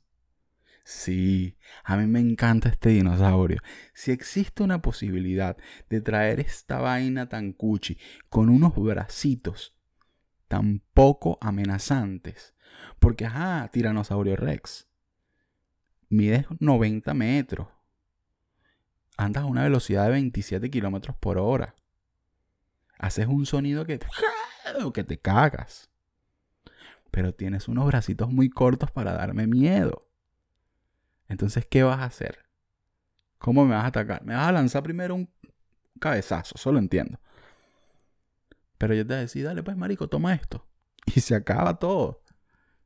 Sí, 0.82 1.58
a 1.84 1.98
mí 1.98 2.06
me 2.06 2.20
encanta 2.20 2.70
este 2.70 2.88
dinosaurio. 2.88 3.58
Si 3.92 4.12
existe 4.12 4.62
una 4.62 4.80
posibilidad 4.80 5.58
de 5.90 6.00
traer 6.00 6.40
esta 6.40 6.80
vaina 6.80 7.28
tan 7.28 7.52
cuchi 7.52 7.98
con 8.30 8.48
unos 8.48 8.74
bracitos 8.74 9.76
tan 10.48 10.80
poco 10.94 11.36
amenazantes, 11.42 12.54
porque 12.98 13.26
ajá, 13.26 13.68
Tiranosaurio 13.70 14.36
Rex 14.36 14.88
mide 16.08 16.46
90 16.60 17.12
metros 17.12 17.68
andas 19.22 19.44
a 19.44 19.46
una 19.46 19.62
velocidad 19.62 20.04
de 20.04 20.10
27 20.10 20.70
kilómetros 20.70 21.16
por 21.16 21.38
hora. 21.38 21.74
Haces 22.98 23.26
un 23.26 23.46
sonido 23.46 23.84
que, 23.84 23.98
que 24.94 25.04
te 25.04 25.18
cagas. 25.18 25.90
Pero 27.10 27.34
tienes 27.34 27.68
unos 27.68 27.86
bracitos 27.86 28.30
muy 28.30 28.48
cortos 28.48 28.90
para 28.90 29.12
darme 29.12 29.46
miedo. 29.46 30.08
Entonces, 31.28 31.66
¿qué 31.66 31.82
vas 31.82 31.98
a 31.98 32.04
hacer? 32.04 32.46
¿Cómo 33.38 33.64
me 33.64 33.74
vas 33.74 33.84
a 33.84 33.88
atacar? 33.88 34.24
Me 34.24 34.34
vas 34.34 34.48
a 34.48 34.52
lanzar 34.52 34.82
primero 34.82 35.14
un 35.14 35.28
cabezazo, 35.98 36.56
solo 36.56 36.78
entiendo. 36.78 37.18
Pero 38.78 38.94
yo 38.94 39.06
te 39.06 39.14
decía, 39.14 39.44
dale 39.44 39.62
pues 39.62 39.76
marico, 39.76 40.08
toma 40.08 40.34
esto. 40.34 40.66
y 41.06 41.20
se 41.20 41.34
acaba 41.34 41.78
todo. 41.78 42.22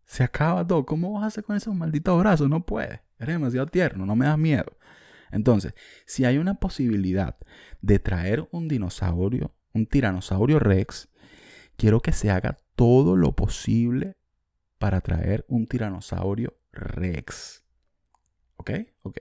Se 0.05 0.23
acaba 0.23 0.67
todo. 0.67 0.87
¿Cómo 0.87 1.13
vas 1.13 1.25
a 1.25 1.27
hacer 1.27 1.45
con 1.45 1.57
esos 1.57 1.75
malditos 1.75 2.19
brazos? 2.19 2.49
No 2.49 2.65
puedes. 2.65 3.01
Eres 3.19 3.35
demasiado 3.37 3.67
tierno, 3.67 4.07
no 4.07 4.15
me 4.15 4.27
das 4.27 4.39
miedo. 4.39 4.77
Entonces, 5.31 5.75
si 6.07 6.25
hay 6.25 6.39
una 6.39 6.55
posibilidad 6.55 7.37
de 7.81 7.99
traer 7.99 8.49
un 8.53 8.69
dinosaurio, 8.69 9.55
un 9.73 9.87
tiranosaurio 9.87 10.59
rex, 10.59 11.09
quiero 11.77 12.01
que 12.01 12.13
se 12.13 12.31
haga 12.31 12.59
todo 12.75 13.17
lo 13.17 13.35
posible 13.35 14.17
para 14.79 15.01
traer 15.01 15.45
un 15.49 15.67
tiranosaurio 15.67 16.59
rex. 16.73 17.65
¿Ok? 18.57 18.71
Ok. 19.03 19.19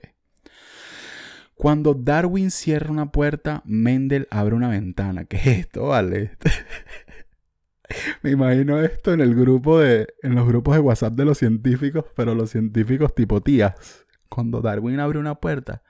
Cuando 1.54 1.94
Darwin 1.94 2.50
cierra 2.50 2.90
una 2.90 3.10
puerta, 3.10 3.62
Mendel 3.64 4.28
abre 4.30 4.54
una 4.54 4.68
ventana. 4.68 5.24
¿Qué 5.24 5.36
es 5.36 5.46
esto, 5.46 5.88
vale? 5.88 6.32
Me 8.22 8.30
imagino 8.30 8.80
esto 8.80 9.12
en 9.12 9.20
el 9.20 9.34
grupo 9.34 9.78
de. 9.78 10.06
en 10.22 10.34
los 10.34 10.46
grupos 10.46 10.74
de 10.74 10.80
WhatsApp 10.80 11.14
de 11.14 11.24
los 11.24 11.38
científicos, 11.38 12.04
pero 12.14 12.34
los 12.34 12.50
científicos 12.50 13.14
tipo 13.14 13.40
tías. 13.40 14.04
Cuando 14.28 14.60
Darwin 14.60 15.00
abre 15.00 15.18
una 15.18 15.36
puerta. 15.36 15.82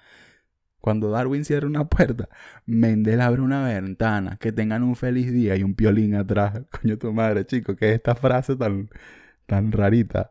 Cuando 0.86 1.10
Darwin 1.10 1.44
cierra 1.44 1.66
una 1.66 1.88
puerta, 1.88 2.28
Mendel 2.64 3.20
abre 3.20 3.42
una 3.42 3.64
ventana. 3.64 4.36
Que 4.36 4.52
tengan 4.52 4.84
un 4.84 4.94
feliz 4.94 5.32
día 5.32 5.56
y 5.56 5.64
un 5.64 5.74
piolín 5.74 6.14
atrás. 6.14 6.60
Coño 6.80 6.96
tu 6.96 7.12
madre, 7.12 7.44
chico, 7.44 7.74
que 7.74 7.88
es 7.88 7.96
esta 7.96 8.14
frase 8.14 8.54
tan, 8.54 8.88
tan 9.46 9.72
rarita. 9.72 10.30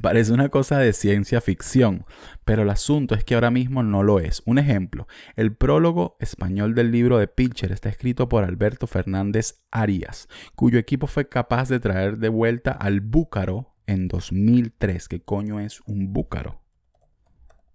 Parece 0.00 0.32
una 0.32 0.48
cosa 0.48 0.78
de 0.78 0.94
ciencia 0.94 1.42
ficción, 1.42 2.06
pero 2.46 2.62
el 2.62 2.70
asunto 2.70 3.14
es 3.14 3.24
que 3.24 3.34
ahora 3.34 3.50
mismo 3.50 3.82
no 3.82 4.02
lo 4.02 4.20
es. 4.20 4.42
Un 4.46 4.56
ejemplo, 4.56 5.06
el 5.34 5.54
prólogo 5.54 6.16
español 6.18 6.74
del 6.74 6.90
libro 6.90 7.18
de 7.18 7.28
Pitcher 7.28 7.72
está 7.72 7.90
escrito 7.90 8.30
por 8.30 8.42
Alberto 8.42 8.86
Fernández 8.86 9.60
Arias, 9.70 10.28
cuyo 10.54 10.78
equipo 10.78 11.08
fue 11.08 11.28
capaz 11.28 11.68
de 11.68 11.78
traer 11.78 12.16
de 12.16 12.30
vuelta 12.30 12.70
al 12.72 13.02
búcaro 13.02 13.74
en 13.86 14.08
2003. 14.08 15.08
¿Qué 15.08 15.20
coño 15.20 15.60
es 15.60 15.82
un 15.82 16.14
búcaro? 16.14 16.65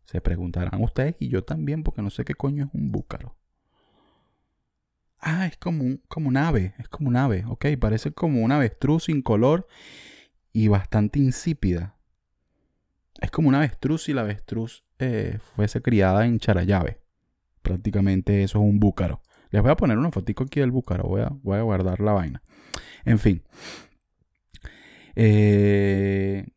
Se 0.06 0.22
preguntarán 0.22 0.82
ustedes 0.84 1.16
y 1.20 1.30
yo 1.30 1.44
también 1.44 1.84
porque 1.84 2.02
no 2.02 2.10
sé 2.10 2.26
qué 2.26 2.34
coño 2.34 2.66
es 2.66 2.70
un 2.74 2.92
búcaro. 2.92 3.36
Ah, 5.20 5.46
es 5.46 5.56
como 5.58 5.84
un, 5.84 6.02
como 6.08 6.30
un 6.30 6.38
ave, 6.38 6.74
es 6.80 6.90
como 6.90 7.08
un 7.08 7.16
ave, 7.16 7.46
ok, 7.48 7.66
parece 7.80 8.12
como 8.12 8.42
una 8.42 8.56
avestruz 8.56 9.06
sin 9.06 9.22
color 9.22 9.68
y 10.52 10.68
bastante 10.68 11.20
insípida. 11.20 11.96
Es 13.22 13.30
como 13.30 13.50
una 13.50 13.60
avestruz 13.60 14.04
si 14.04 14.14
la 14.14 14.22
avestruz 14.22 14.84
eh, 14.98 15.38
fuese 15.56 15.82
criada 15.82 16.26
en 16.26 16.40
Charayave. 16.40 17.02
Prácticamente 17.62 18.44
eso 18.44 18.58
es 18.60 18.64
un 18.64 18.80
búcaro. 18.80 19.22
Les 19.52 19.62
voy 19.62 19.72
a 19.72 19.76
poner 19.76 19.98
una 19.98 20.12
fotico 20.12 20.44
aquí 20.44 20.60
del 20.60 20.72
búcaro. 20.72 21.04
Voy 21.04 21.22
a, 21.22 21.30
voy 21.44 21.58
a 21.58 21.62
guardar 21.62 22.00
la 22.00 22.14
vaina. 22.14 22.42
En 23.06 23.20
fin. 23.20 23.44
Eh, 25.16 26.48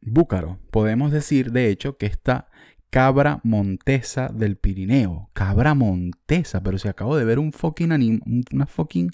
búcaro. 0.00 0.58
Podemos 0.70 1.12
decir, 1.12 1.52
de 1.52 1.68
hecho, 1.68 1.98
que 1.98 2.06
esta 2.06 2.47
cabra 2.90 3.40
montesa 3.42 4.28
del 4.28 4.56
Pirineo. 4.56 5.30
Cabra 5.32 5.74
montesa. 5.74 6.62
Pero 6.62 6.78
si 6.78 6.88
acabo 6.88 7.16
de 7.16 7.24
ver 7.24 7.38
un 7.38 7.52
fucking 7.52 7.92
anim 7.92 8.20
una 8.52 8.66
fucking... 8.66 9.10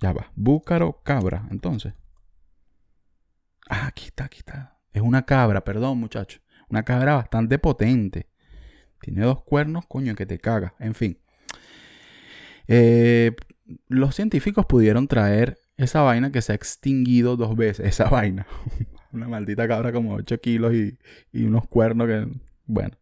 Ya 0.00 0.12
va. 0.12 0.30
Búcaro, 0.36 1.00
cabra. 1.02 1.48
Entonces. 1.50 1.94
Ah, 3.68 3.86
aquí 3.88 4.06
está, 4.06 4.24
aquí 4.24 4.38
está. 4.38 4.78
Es 4.92 5.02
una 5.02 5.26
cabra, 5.26 5.64
perdón 5.64 5.98
muchachos. 5.98 6.40
Una 6.68 6.84
cabra 6.84 7.14
bastante 7.14 7.58
potente. 7.58 8.28
Tiene 9.00 9.22
dos 9.22 9.42
cuernos, 9.42 9.86
coño, 9.86 10.14
que 10.14 10.26
te 10.26 10.38
caga. 10.38 10.74
En 10.78 10.94
fin. 10.94 11.18
Eh, 12.66 13.34
los 13.88 14.14
científicos 14.14 14.66
pudieron 14.66 15.08
traer 15.08 15.58
esa 15.76 16.02
vaina 16.02 16.30
que 16.30 16.42
se 16.42 16.52
ha 16.52 16.54
extinguido 16.54 17.36
dos 17.36 17.56
veces. 17.56 17.86
Esa 17.86 18.08
vaina. 18.08 18.46
una 19.18 19.28
maldita 19.28 19.68
cabra 19.68 19.92
como 19.92 20.14
8 20.14 20.40
kilos 20.40 20.72
y, 20.74 20.98
unos 21.44 21.66
cuernos 21.68 22.06
que... 22.08 22.26
Bueno. 22.66 22.96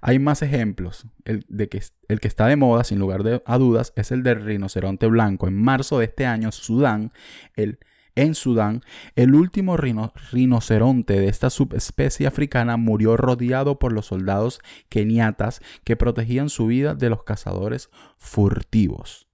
Hay 0.00 0.18
más 0.18 0.42
ejemplos. 0.42 1.06
El, 1.24 1.44
de 1.48 1.68
que, 1.68 1.82
el 2.08 2.20
que 2.20 2.28
está 2.28 2.46
de 2.46 2.56
moda, 2.56 2.84
sin 2.84 2.98
lugar 2.98 3.24
de, 3.24 3.42
a 3.44 3.58
dudas, 3.58 3.92
es 3.96 4.12
el 4.12 4.22
del 4.22 4.44
rinoceronte 4.44 5.06
blanco. 5.06 5.48
En 5.48 5.60
marzo 5.60 5.98
de 5.98 6.04
este 6.04 6.24
año, 6.24 6.52
Sudán, 6.52 7.12
el 7.56 7.78
en 8.16 8.34
Sudán, 8.34 8.82
el 9.14 9.34
último 9.34 9.76
rinoceronte 9.76 11.20
de 11.20 11.28
esta 11.28 11.50
subespecie 11.50 12.26
africana 12.26 12.78
murió 12.78 13.16
rodeado 13.16 13.78
por 13.78 13.92
los 13.92 14.06
soldados 14.06 14.60
keniatas 14.88 15.60
que 15.84 15.96
protegían 15.96 16.48
su 16.48 16.66
vida 16.66 16.94
de 16.94 17.10
los 17.10 17.24
cazadores 17.24 17.90
furtivos. 18.16 19.25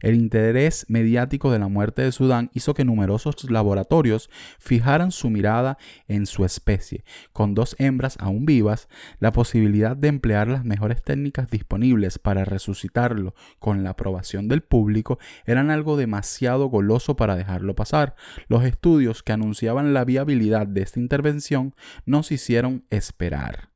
El 0.00 0.14
interés 0.14 0.86
mediático 0.88 1.50
de 1.50 1.58
la 1.58 1.68
muerte 1.68 2.02
de 2.02 2.12
Sudán 2.12 2.50
hizo 2.54 2.74
que 2.74 2.84
numerosos 2.84 3.50
laboratorios 3.50 4.30
fijaran 4.58 5.10
su 5.10 5.30
mirada 5.30 5.78
en 6.08 6.26
su 6.26 6.44
especie. 6.44 7.04
Con 7.32 7.54
dos 7.54 7.76
hembras 7.78 8.16
aún 8.20 8.46
vivas, 8.46 8.88
la 9.18 9.32
posibilidad 9.32 9.96
de 9.96 10.08
emplear 10.08 10.48
las 10.48 10.64
mejores 10.64 11.02
técnicas 11.02 11.50
disponibles 11.50 12.18
para 12.18 12.44
resucitarlo 12.44 13.34
con 13.58 13.82
la 13.84 13.90
aprobación 13.90 14.48
del 14.48 14.62
público 14.62 15.18
eran 15.46 15.70
algo 15.70 15.96
demasiado 15.96 16.66
goloso 16.66 17.16
para 17.16 17.36
dejarlo 17.36 17.74
pasar. 17.74 18.14
Los 18.48 18.64
estudios 18.64 19.22
que 19.22 19.32
anunciaban 19.32 19.94
la 19.94 20.04
viabilidad 20.04 20.66
de 20.66 20.82
esta 20.82 21.00
intervención 21.00 21.74
nos 22.06 22.32
hicieron 22.32 22.84
esperar. 22.90 23.70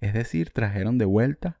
Es 0.00 0.14
decir, 0.14 0.50
trajeron 0.50 0.98
de 0.98 1.04
vuelta 1.04 1.58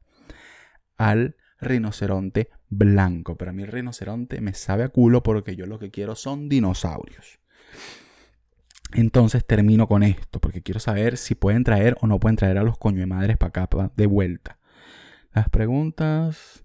al 0.96 1.36
rinoceronte 1.60 2.50
blanco. 2.68 3.36
Pero 3.36 3.50
a 3.50 3.54
mí 3.54 3.62
el 3.62 3.72
rinoceronte 3.72 4.40
me 4.40 4.54
sabe 4.54 4.84
a 4.84 4.88
culo 4.88 5.22
porque 5.22 5.56
yo 5.56 5.66
lo 5.66 5.78
que 5.78 5.90
quiero 5.90 6.14
son 6.14 6.48
dinosaurios. 6.48 7.38
Entonces 8.94 9.44
termino 9.46 9.86
con 9.86 10.02
esto, 10.02 10.40
porque 10.40 10.62
quiero 10.62 10.80
saber 10.80 11.18
si 11.18 11.34
pueden 11.34 11.62
traer 11.62 11.96
o 12.00 12.06
no 12.06 12.18
pueden 12.18 12.36
traer 12.36 12.56
a 12.58 12.62
los 12.62 12.78
coño 12.78 13.00
de 13.00 13.06
madres 13.06 13.36
para 13.36 13.48
acá 13.48 13.90
de 13.96 14.06
vuelta. 14.06 14.58
Las 15.34 15.50
preguntas. 15.50 16.64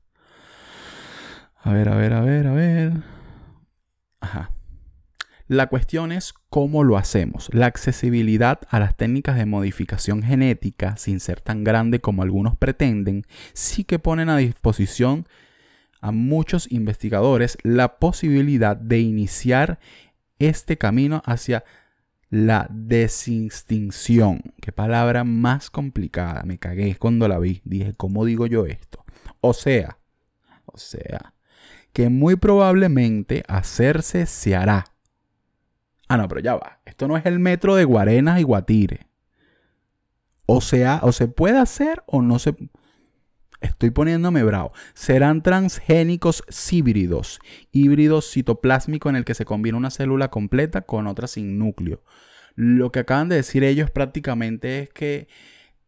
A 1.56 1.74
ver, 1.74 1.90
a 1.90 1.96
ver, 1.96 2.14
a 2.14 2.22
ver, 2.22 2.48
a 2.48 2.54
ver. 2.54 2.94
Ajá. 4.22 4.52
La 5.48 5.68
cuestión 5.68 6.14
es 6.14 6.34
cómo 6.50 6.86
lo 6.86 6.98
hacemos. 6.98 7.50
La 7.54 7.66
accesibilidad 7.66 8.62
a 8.70 8.80
las 8.80 8.96
técnicas 8.96 9.36
de 9.36 9.46
modificación 9.46 10.24
genética, 10.24 10.96
sin 10.96 11.20
ser 11.20 11.42
tan 11.42 11.66
grande 11.66 12.00
como 12.00 12.24
algunos 12.24 12.56
pretenden, 12.56 13.24
sí 13.52 13.84
que 13.84 14.00
ponen 14.00 14.30
a 14.30 14.38
disposición 14.38 15.28
a 16.04 16.12
muchos 16.12 16.72
investigadores 16.72 17.58
la 17.64 17.98
posibilidad 17.98 18.78
de 18.78 19.00
iniciar 19.00 19.80
este 20.40 20.78
camino 20.78 21.22
hacia 21.26 21.64
la 22.30 22.68
desextinción. 22.70 24.54
Qué 24.62 24.72
palabra 24.72 25.24
más 25.24 25.70
complicada. 25.70 26.44
Me 26.44 26.58
cagué 26.58 26.96
cuando 26.96 27.28
la 27.28 27.40
vi. 27.40 27.62
Dije, 27.64 27.94
¿cómo 27.96 28.26
digo 28.26 28.48
yo 28.48 28.66
esto? 28.66 29.04
O 29.42 29.54
sea, 29.54 29.98
o 30.66 30.78
sea, 30.78 31.34
que 31.94 32.10
muy 32.10 32.36
probablemente 32.36 33.44
hacerse 33.48 34.26
se 34.26 34.56
hará 34.56 34.94
Ah, 36.14 36.18
no, 36.18 36.28
pero 36.28 36.42
ya 36.42 36.54
va. 36.54 36.80
Esto 36.86 37.08
no 37.08 37.18
es 37.18 37.26
el 37.26 37.40
metro 37.40 37.74
de 37.74 37.86
Guarenas 37.86 38.40
y 38.40 38.44
Guatire. 38.44 39.08
O 40.46 40.62
sea, 40.62 41.00
o 41.02 41.12
se 41.12 41.28
puede 41.28 41.58
hacer 41.58 42.04
o 42.06 42.22
no 42.22 42.38
se... 42.38 42.56
Estoy 43.64 43.92
poniéndome 43.92 44.44
bravo. 44.44 44.74
Serán 44.94 45.42
transgénicos 45.42 46.44
híbridos. 46.70 47.40
Híbridos 47.72 48.30
citoplásmico 48.30 49.10
en 49.10 49.16
el 49.16 49.24
que 49.24 49.34
se 49.34 49.46
combina 49.46 49.78
una 49.78 49.90
célula 49.90 50.30
completa 50.30 50.82
con 50.82 51.08
otra 51.08 51.28
sin 51.28 51.58
núcleo. 51.58 52.04
Lo 52.56 52.92
que 52.92 53.00
acaban 53.00 53.30
de 53.30 53.38
decir 53.38 53.64
ellos 53.64 53.90
prácticamente 53.90 54.80
es 54.82 54.90
que 54.90 55.28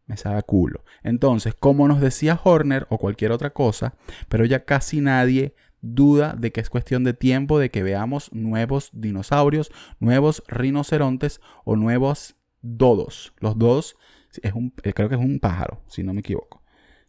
me 0.07 0.15
sabe 0.15 0.41
culo. 0.43 0.85
Entonces, 1.03 1.53
como 1.53 1.87
nos 1.87 1.99
decía 1.99 2.39
Horner 2.41 2.87
o 2.89 2.97
cualquier 2.97 3.33
otra 3.33 3.51
cosa, 3.51 3.95
pero 4.29 4.45
ya 4.45 4.63
casi 4.63 5.01
nadie 5.01 5.53
duda 5.81 6.33
de 6.37 6.51
que 6.51 6.61
es 6.61 6.69
cuestión 6.69 7.03
de 7.03 7.13
tiempo 7.13 7.59
de 7.59 7.69
que 7.69 7.83
veamos 7.83 8.31
nuevos 8.31 8.89
dinosaurios, 8.93 9.69
nuevos 9.99 10.43
rinocerontes 10.47 11.41
o 11.65 11.75
nuevos 11.75 12.37
dodos. 12.61 13.33
Los 13.39 13.57
dodos 13.57 13.97
es 14.41 14.53
un, 14.53 14.73
eh, 14.83 14.93
creo 14.93 15.09
que 15.09 15.15
es 15.15 15.21
un 15.21 15.39
pájaro, 15.39 15.81
si 15.87 16.03
no 16.03 16.13
me 16.13 16.21
equivoco. 16.21 16.64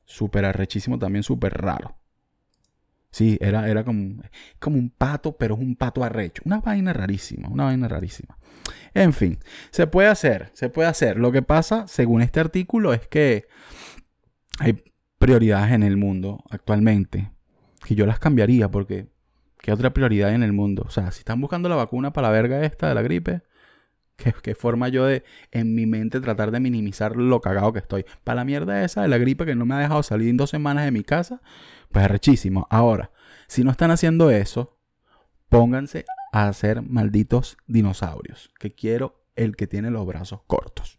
Súper 0.07 0.47
arrechísimo, 0.47 0.99
también 0.99 1.23
súper 1.23 1.53
raro. 1.53 1.99
Sí, 3.11 3.37
era, 3.41 3.69
era 3.69 3.85
como, 3.85 4.23
como 4.59 4.79
un 4.79 4.89
pato, 4.89 5.37
pero 5.37 5.55
es 5.55 5.61
un 5.61 5.77
pato 5.77 6.03
arrecho. 6.03 6.43
Una 6.47 6.61
vaina 6.61 6.95
rarísima, 6.95 7.49
una 7.49 7.65
vaina 7.65 7.89
rarísima. 7.89 8.39
En 8.95 9.13
fin, 9.13 9.39
se 9.71 9.87
puede 9.87 10.09
hacer, 10.09 10.51
se 10.55 10.71
puede 10.71 10.89
hacer. 10.89 11.19
Lo 11.19 11.33
que 11.33 11.43
pasa, 11.43 11.87
según 11.87 12.23
este 12.23 12.41
artículo, 12.41 12.95
es 12.95 13.07
que 13.09 13.47
hay 14.59 14.83
prioridades 15.19 15.73
en 15.73 15.83
el 15.83 15.97
mundo 15.97 16.43
actualmente 16.51 17.31
que 17.85 17.95
yo 17.95 18.05
las 18.07 18.19
cambiaría 18.19 18.71
porque 18.71 19.09
¿qué 19.63 19.73
otra 19.73 19.93
prioridad 19.93 20.31
hay 20.31 20.35
en 20.35 20.43
el 20.43 20.53
mundo? 20.53 20.85
O 20.87 20.91
sea, 20.91 21.11
si 21.13 21.21
están 21.21 21.41
buscando 21.41 21.69
la 21.69 21.77
vacuna 21.77 22.13
para 22.13 22.29
la 22.29 22.33
verga 22.33 22.63
esta 22.63 22.89
de 22.89 22.95
la 22.95 23.03
gripe, 23.03 23.43
¿qué, 24.43 24.55
forma 24.55 24.89
yo 24.89 25.07
de 25.07 25.25
en 25.51 25.75
mi 25.75 25.87
mente 25.87 26.21
tratar 26.21 26.51
de 26.51 26.61
minimizar 26.61 27.17
lo 27.17 27.41
cagado 27.41 27.73
que 27.73 27.79
estoy? 27.81 28.05
Para 28.25 28.37
la 28.37 28.45
mierda 28.45 28.85
esa 28.85 29.03
de 29.03 29.09
la 29.09 29.19
gripe 29.19 29.45
que 29.45 29.55
no 29.55 29.67
me 29.67 29.75
ha 29.75 29.79
dejado 29.79 30.03
salir 30.03 30.29
en 30.29 30.37
dos 30.37 30.51
semanas 30.51 30.85
de 30.85 30.91
mi 30.91 31.03
casa, 31.03 31.41
pues 31.91 32.05
es 32.05 32.11
rechísimo. 32.11 32.67
Ahora, 32.71 33.11
si 33.47 33.65
no 33.65 33.71
están 33.71 33.91
haciendo 33.91 34.31
eso, 34.31 34.79
pónganse 35.49 36.05
a 36.33 36.49
hacer 36.49 36.83
malditos 36.83 37.57
dinosaurios. 37.67 38.51
Que 38.59 38.75
quiero 38.75 39.25
el 39.37 39.57
que 39.57 39.67
tiene 39.67 39.91
los 39.91 40.07
brazos 40.07 40.41
cortos. 40.47 40.99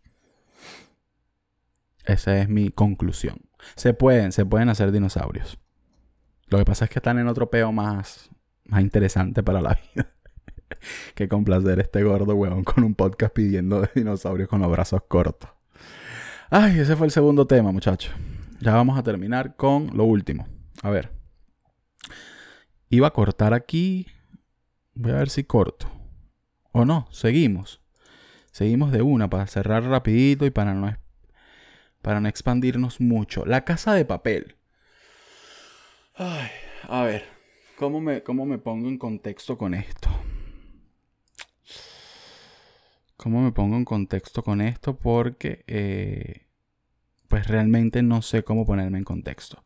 Esa 2.05 2.37
es 2.39 2.47
mi 2.47 2.69
conclusión. 2.69 3.41
Se 3.75 3.93
pueden, 3.93 4.31
se 4.31 4.45
pueden 4.45 4.69
hacer 4.69 4.91
dinosaurios. 4.91 5.59
Lo 6.47 6.57
que 6.57 6.65
pasa 6.65 6.85
es 6.85 6.91
que 6.91 6.99
están 6.99 7.19
en 7.19 7.27
otro 7.27 7.49
peo 7.49 7.71
más, 7.73 8.29
más 8.63 8.81
interesante 8.81 9.43
para 9.43 9.61
la 9.61 9.77
vida. 9.95 10.13
que 11.15 11.27
complacer 11.27 11.79
este 11.79 12.03
gordo 12.03 12.35
huevón 12.35 12.63
con 12.63 12.83
un 12.83 12.95
podcast 12.95 13.33
pidiendo 13.33 13.81
de 13.81 13.89
dinosaurios 13.95 14.49
con 14.49 14.61
los 14.61 14.71
brazos 14.71 15.01
cortos. 15.07 15.49
Ay, 16.49 16.79
ese 16.79 16.95
fue 16.95 17.07
el 17.07 17.11
segundo 17.11 17.45
tema, 17.45 17.71
muchachos. 17.71 18.13
Ya 18.59 18.73
vamos 18.73 18.97
a 18.97 19.03
terminar 19.03 19.55
con 19.55 19.91
lo 19.95 20.05
último. 20.05 20.47
A 20.81 20.89
ver. 20.89 21.11
Iba 22.89 23.07
a 23.07 23.13
cortar 23.13 23.53
aquí. 23.53 24.07
Voy 24.93 25.11
a 25.11 25.17
ver 25.17 25.29
si 25.29 25.43
corto. 25.43 25.91
O 26.71 26.85
no, 26.85 27.07
seguimos. 27.11 27.81
Seguimos 28.51 28.91
de 28.91 29.01
una 29.01 29.29
para 29.29 29.45
cerrar 29.45 29.83
rapidito 29.83 30.45
y 30.45 30.49
para 30.49 30.73
no, 30.73 30.97
para 32.01 32.21
no 32.21 32.29
expandirnos 32.29 32.99
mucho. 33.01 33.45
La 33.45 33.65
casa 33.65 33.93
de 33.93 34.05
papel. 34.05 34.55
Ay, 36.15 36.49
a 36.87 37.03
ver, 37.03 37.25
¿cómo 37.77 38.01
me, 38.01 38.23
¿cómo 38.23 38.45
me 38.45 38.57
pongo 38.57 38.87
en 38.87 38.97
contexto 38.97 39.57
con 39.57 39.75
esto? 39.75 40.06
¿Cómo 43.17 43.41
me 43.41 43.51
pongo 43.51 43.75
en 43.75 43.85
contexto 43.85 44.43
con 44.43 44.61
esto? 44.61 44.95
Porque 44.97 45.63
eh, 45.67 46.47
pues 47.27 47.47
realmente 47.47 48.03
no 48.03 48.21
sé 48.21 48.43
cómo 48.43 48.65
ponerme 48.65 48.99
en 48.99 49.03
contexto. 49.03 49.63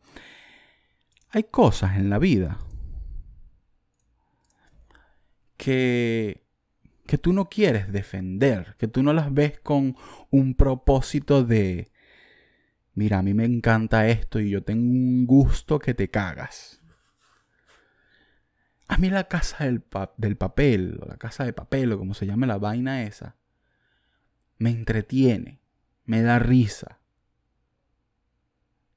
Hay 1.29 1.43
cosas 1.43 1.97
en 1.97 2.09
la 2.09 2.17
vida 2.17 2.59
que, 5.57 6.45
que 7.05 7.17
tú 7.17 7.33
no 7.33 7.49
quieres 7.49 7.91
defender, 7.91 8.75
que 8.79 8.87
tú 8.87 9.03
no 9.03 9.13
las 9.13 9.33
ves 9.33 9.59
con 9.59 9.95
un 10.29 10.55
propósito 10.55 11.43
de, 11.43 11.91
mira, 12.93 13.19
a 13.19 13.21
mí 13.21 13.33
me 13.33 13.45
encanta 13.45 14.07
esto 14.07 14.39
y 14.39 14.49
yo 14.49 14.63
tengo 14.63 14.81
un 14.81 15.25
gusto 15.25 15.77
que 15.79 15.93
te 15.93 16.09
cagas. 16.09 16.81
A 18.87 18.97
mí 18.97 19.09
la 19.09 19.25
casa 19.29 19.65
del, 19.65 19.83
del 20.17 20.35
papel, 20.35 20.99
o 21.01 21.05
la 21.05 21.17
casa 21.17 21.45
de 21.45 21.53
papel, 21.53 21.93
o 21.93 21.97
como 21.97 22.13
se 22.13 22.25
llame 22.25 22.47
la 22.47 22.57
vaina 22.57 23.03
esa, 23.03 23.37
me 24.61 24.69
entretiene, 24.69 25.59
me 26.05 26.21
da 26.21 26.37
risa. 26.37 26.99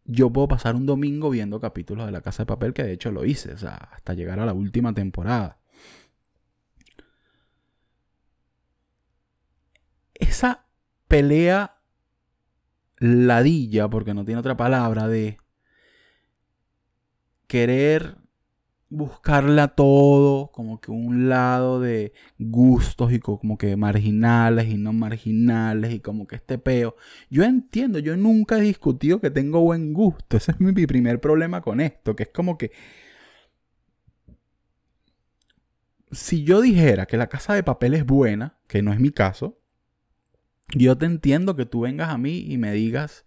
Yo 0.05 0.31
puedo 0.31 0.47
pasar 0.47 0.75
un 0.75 0.85
domingo 0.85 1.31
viendo 1.31 1.59
capítulos 1.59 2.05
de 2.05 2.13
La 2.13 2.21
Casa 2.21 2.43
de 2.43 2.49
Papel, 2.49 2.75
que 2.75 2.83
de 2.83 2.93
hecho 2.93 3.11
lo 3.11 3.25
hice, 3.25 3.53
hasta 3.53 4.13
llegar 4.13 4.39
a 4.41 4.45
la 4.45 4.53
última 4.53 4.93
temporada. 4.93 5.59
Esa 10.13 10.67
pelea 11.09 11.81
ladilla, 12.99 13.89
porque 13.89 14.13
no 14.13 14.27
tiene 14.27 14.41
otra 14.41 14.59
palabra, 14.59 15.09
de 15.09 15.39
querer 17.47 18.19
buscarla 18.95 19.69
todo, 19.69 20.51
como 20.53 20.81
que 20.81 20.91
un 20.91 21.29
lado 21.29 21.81
de 21.81 22.13
gustos 22.39 23.13
y 23.13 23.19
como 23.19 23.59
que 23.59 23.77
marginales 23.77 24.69
y 24.69 24.77
no 24.77 24.93
marginales 24.93 25.93
y 25.95 26.01
como 26.01 26.27
que 26.27 26.37
este 26.37 26.59
peo. 26.59 26.97
Yo 27.31 27.45
entiendo, 27.45 27.99
yo 27.99 28.17
nunca 28.17 28.59
he 28.59 28.63
discutido 28.63 29.21
que 29.21 29.31
tengo 29.31 29.61
buen 29.61 29.93
gusto. 29.93 30.37
Ese 30.37 30.53
es 30.53 30.61
mi 30.61 30.87
primer 30.87 31.21
problema 31.21 31.61
con 31.61 31.81
esto, 31.81 32.17
que 32.17 32.25
es 32.25 32.29
como 32.31 32.57
que 32.57 32.73
si 36.13 36.45
yo 36.45 36.61
dijera 36.61 37.07
que 37.07 37.17
la 37.17 37.29
casa 37.29 37.55
de 37.55 37.63
papel 37.63 37.95
es 37.95 38.07
buena, 38.07 38.57
que 38.69 38.83
no 38.83 38.93
es 38.93 39.01
mi 39.01 39.11
caso, 39.11 39.59
yo 40.75 40.97
te 40.97 41.07
entiendo 41.07 41.57
que 41.57 41.67
tú 41.67 41.81
vengas 41.81 42.11
a 42.11 42.19
mí 42.19 42.39
y 42.49 42.59
me 42.59 42.73
digas 42.73 43.24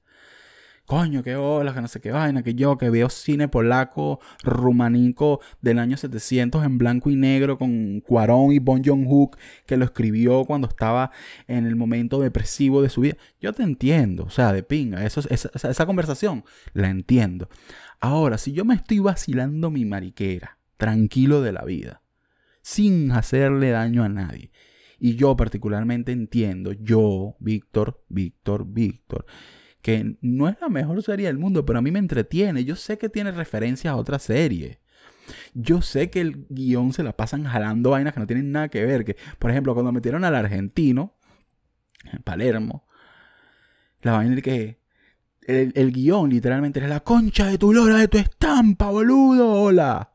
coño, 0.88 1.22
qué 1.22 1.36
hola, 1.36 1.74
que 1.74 1.82
no 1.82 1.90
sé 1.90 2.00
qué 2.00 2.12
vaina, 2.12 2.44
que 2.44 2.56
yo 2.56 2.78
que 2.78 2.90
veo 2.90 3.10
cine 3.10 3.50
polaco, 3.50 4.22
rumanico 4.42 5.42
del 5.62 5.80
año 5.80 5.98
700 5.98 6.64
en 6.64 6.78
blanco 6.78 7.10
y 7.10 7.18
negro 7.18 7.58
con 7.58 8.00
Cuarón 8.00 8.54
y 8.54 8.60
Bon 8.60 8.82
Joon-hook 8.82 9.38
que 9.66 9.76
lo 9.76 9.84
escribió 9.84 10.46
cuando 10.46 10.70
estaba 10.70 11.12
en 11.48 11.66
el 11.66 11.76
momento 11.76 12.22
depresivo 12.22 12.82
de 12.82 12.90
su 12.90 13.02
vida. 13.02 13.18
Yo 13.42 13.52
te 13.52 13.64
entiendo, 13.64 14.24
o 14.24 14.30
sea, 14.30 14.54
de 14.54 14.64
pinga, 14.64 15.06
eso, 15.06 15.22
esa, 15.30 15.52
esa 15.70 15.86
conversación 15.86 16.46
la 16.72 16.90
entiendo. 16.90 17.50
Ahora, 18.00 18.38
si 18.38 18.54
yo 18.54 18.64
me 18.64 18.76
estoy 18.76 19.00
vacilando 19.00 19.70
mi 19.70 19.84
mariquera, 19.84 20.58
tranquilo 20.78 21.42
de 21.42 21.52
la 21.52 21.66
vida, 21.66 22.02
sin 22.62 23.12
hacerle 23.12 23.72
daño 23.72 24.06
a 24.06 24.10
nadie, 24.10 24.52
y 25.00 25.16
yo 25.16 25.36
particularmente 25.36 26.14
entiendo, 26.14 26.72
yo, 26.72 27.36
Víctor, 27.40 28.02
Víctor, 28.08 28.66
Víctor, 28.66 29.26
que 29.82 30.18
no 30.22 30.48
es 30.48 30.60
la 30.60 30.70
mejor 30.70 31.02
serie 31.04 31.28
del 31.28 31.38
mundo, 31.38 31.66
pero 31.66 31.80
a 31.80 31.82
mí 31.82 31.92
me 31.92 32.00
entretiene. 32.00 32.66
Yo 32.66 32.76
sé 32.76 32.98
que 32.98 33.10
tiene 33.10 33.32
referencias 33.32 33.92
a 33.92 33.98
otra 33.98 34.20
serie. 34.20 34.80
Yo 35.54 35.82
sé 35.82 36.10
que 36.10 36.22
el 36.22 36.46
guion 36.50 36.94
se 36.94 37.04
la 37.04 37.16
pasan 37.16 37.44
jalando 37.44 37.92
vainas 37.92 38.14
que 38.14 38.20
no 38.20 38.28
tienen 38.28 38.52
nada 38.52 38.70
que 38.70 38.86
ver. 38.86 39.06
Que, 39.06 39.18
por 39.40 39.52
ejemplo, 39.52 39.74
cuando 39.74 39.92
metieron 39.92 40.24
al 40.24 40.36
argentino, 40.36 41.16
en 42.12 42.22
Palermo, 42.24 42.88
la 44.02 44.14
vaina 44.14 44.42
que 44.42 44.80
el, 45.42 45.72
el, 45.76 45.92
guion 45.92 46.30
literalmente 46.30 46.80
era 46.80 46.88
la 46.88 47.00
concha 47.02 47.48
de 47.48 47.58
tu 47.58 47.74
lora, 47.74 47.98
de 47.98 48.08
tu 48.08 48.18
estampa, 48.18 48.90
boludo, 48.90 49.52
hola. 49.54 50.14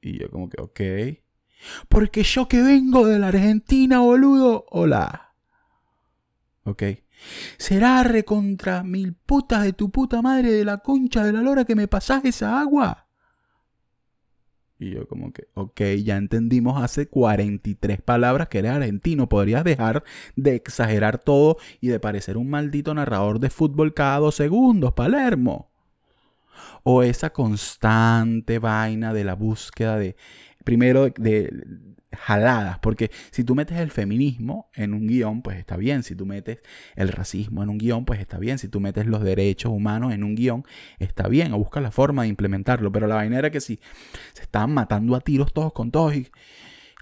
Y 0.00 0.18
yo 0.18 0.30
como 0.30 0.48
que, 0.48 0.60
ok. 0.60 0.80
Porque 1.88 2.22
yo 2.22 2.48
que 2.48 2.62
vengo 2.62 3.06
de 3.06 3.18
la 3.18 3.28
Argentina, 3.28 4.00
boludo, 4.00 4.66
hola. 4.70 5.29
Ok. 6.64 6.82
¿Será 7.58 8.02
recontra 8.02 8.82
mil 8.82 9.14
putas 9.14 9.64
de 9.64 9.72
tu 9.72 9.90
puta 9.90 10.22
madre 10.22 10.52
de 10.52 10.64
la 10.64 10.78
concha 10.78 11.24
de 11.24 11.32
la 11.32 11.42
lora 11.42 11.64
que 11.64 11.74
me 11.74 11.88
pasás 11.88 12.24
esa 12.24 12.60
agua? 12.60 13.06
Y 14.78 14.92
yo 14.92 15.06
como 15.06 15.30
que, 15.30 15.48
ok, 15.52 15.80
ya 16.02 16.16
entendimos 16.16 16.82
hace 16.82 17.06
43 17.06 18.00
palabras 18.00 18.48
que 18.48 18.60
eres 18.60 18.72
argentino. 18.72 19.28
Podrías 19.28 19.62
dejar 19.62 20.04
de 20.36 20.54
exagerar 20.54 21.18
todo 21.18 21.58
y 21.82 21.88
de 21.88 22.00
parecer 22.00 22.38
un 22.38 22.48
maldito 22.48 22.94
narrador 22.94 23.40
de 23.40 23.50
fútbol 23.50 23.92
cada 23.92 24.18
dos 24.18 24.36
segundos, 24.36 24.94
Palermo. 24.94 25.70
O 26.82 27.02
esa 27.02 27.30
constante 27.30 28.58
vaina 28.58 29.12
de 29.12 29.24
la 29.24 29.34
búsqueda 29.34 29.98
de, 29.98 30.16
primero, 30.64 31.10
de, 31.10 31.50
jaladas, 32.12 32.78
porque 32.80 33.10
si 33.30 33.44
tú 33.44 33.54
metes 33.54 33.78
el 33.78 33.90
feminismo 33.90 34.68
en 34.74 34.94
un 34.94 35.06
guion, 35.06 35.42
pues 35.42 35.58
está 35.58 35.76
bien, 35.76 36.02
si 36.02 36.16
tú 36.16 36.26
metes 36.26 36.58
el 36.96 37.08
racismo 37.08 37.62
en 37.62 37.68
un 37.68 37.78
guion, 37.78 38.04
pues 38.04 38.20
está 38.20 38.38
bien, 38.38 38.58
si 38.58 38.68
tú 38.68 38.80
metes 38.80 39.06
los 39.06 39.22
derechos 39.22 39.72
humanos 39.72 40.12
en 40.12 40.24
un 40.24 40.34
guion, 40.34 40.64
está 40.98 41.28
bien, 41.28 41.52
o 41.52 41.58
buscas 41.58 41.82
la 41.82 41.90
forma 41.90 42.22
de 42.22 42.28
implementarlo, 42.28 42.90
pero 42.90 43.06
la 43.06 43.16
vaina 43.16 43.38
era 43.38 43.50
que 43.50 43.60
si 43.60 43.80
se 44.32 44.42
estaban 44.42 44.72
matando 44.74 45.14
a 45.14 45.20
tiros 45.20 45.52
todos 45.52 45.72
con 45.72 45.90
todos 45.90 46.16
y, 46.16 46.28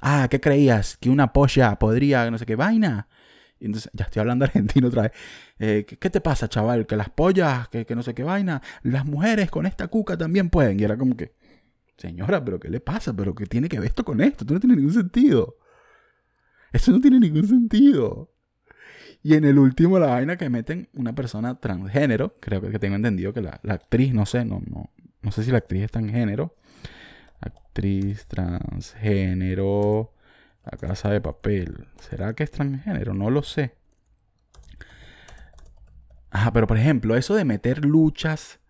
ah, 0.03 0.29
¿qué 0.31 0.41
creías? 0.41 0.97
Que 0.99 1.11
una 1.11 1.33
polla 1.33 1.79
podría, 1.79 2.31
no 2.31 2.39
sé 2.39 2.47
qué 2.47 2.57
vaina. 2.57 3.09
entonces, 3.61 3.91
ya 3.95 4.05
estoy 4.05 4.21
hablando 4.21 4.45
argentino 4.47 4.89
otra 4.89 5.03
vez. 5.03 5.13
Eh, 5.59 5.87
¿qué, 5.87 6.11
te 6.11 6.21
pasa, 6.21 6.49
chaval? 6.49 6.87
Que 6.87 6.97
las 6.97 7.11
pollas, 7.11 7.69
que, 7.69 7.87
que 7.87 7.97
no 7.97 8.03
sé 8.03 8.15
qué 8.15 8.23
vaina, 8.23 8.63
las 8.83 9.07
mujeres 9.07 9.51
con 9.51 9.67
esta 9.67 9.89
cuca 9.89 10.17
también 10.17 10.51
pueden. 10.51 10.79
Y 10.79 10.85
era 10.85 10.97
como 10.97 11.17
que, 11.17 11.33
Señora, 11.99 12.45
pero 12.45 12.61
¿qué 12.61 12.69
le 12.69 12.81
pasa? 12.81 13.13
¿Pero 13.13 13.35
qué 13.35 13.45
tiene 13.47 13.69
que 13.69 13.79
ver 13.81 13.89
esto 13.89 14.05
con 14.05 14.21
esto? 14.21 14.45
Esto 14.45 14.55
no 14.55 14.61
tiene 14.61 14.77
ningún 14.77 14.93
sentido. 14.93 15.59
Eso 16.73 16.93
no 16.93 17.01
tiene 17.01 17.19
ningún 17.19 17.47
sentido. 17.47 18.33
Y 19.23 19.35
en 19.35 19.45
el 19.45 19.59
último, 19.59 19.99
la 19.99 20.07
vaina 20.07 20.37
que 20.37 20.49
meten 20.49 20.89
una 20.95 21.15
persona 21.15 21.59
transgénero, 21.59 22.37
creo 22.41 22.61
que 22.61 22.79
tengo 22.79 22.95
entendido 22.95 23.33
que 23.33 23.41
la, 23.43 23.61
actriz, 23.69 24.15
no 24.15 24.27
sé, 24.27 24.45
no, 24.45 24.63
no, 24.65 24.91
no 25.23 25.33
sé 25.33 25.43
si 25.43 25.51
la 25.51 25.59
actriz 25.59 25.83
es 25.83 25.91
transgénero. 25.91 26.55
Actriz 27.41 28.27
transgénero, 28.29 30.15
la 30.65 30.79
casa 30.79 31.11
de 31.11 31.21
papel. 31.21 31.89
¿Será 31.99 32.35
que 32.35 32.45
es 32.45 32.53
transgénero? 32.53 33.13
No 33.13 33.29
lo 33.29 33.43
sé. 33.43 33.75
Ajá, 36.31 36.53
pero 36.53 36.69
por 36.69 36.79
ejemplo, 36.79 37.17
eso 37.17 37.35
de 37.35 37.45
meter 37.45 37.85
luchas. 37.85 38.61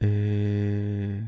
Eh, 0.00 1.26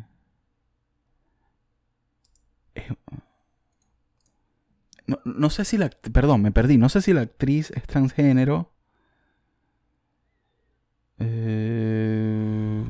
No, 5.25 5.49
sé 5.49 5.65
si 5.65 5.79
la... 5.79 5.89
Perdón, 5.89 6.43
me 6.43 6.53
perdí. 6.53 6.77
No 6.77 6.89
sé 6.91 7.01
si 7.01 7.15
la 7.15 7.23
actriz 7.23 7.71
es 7.71 7.83
transgénero. 7.85 8.71
Eh, 11.19 12.85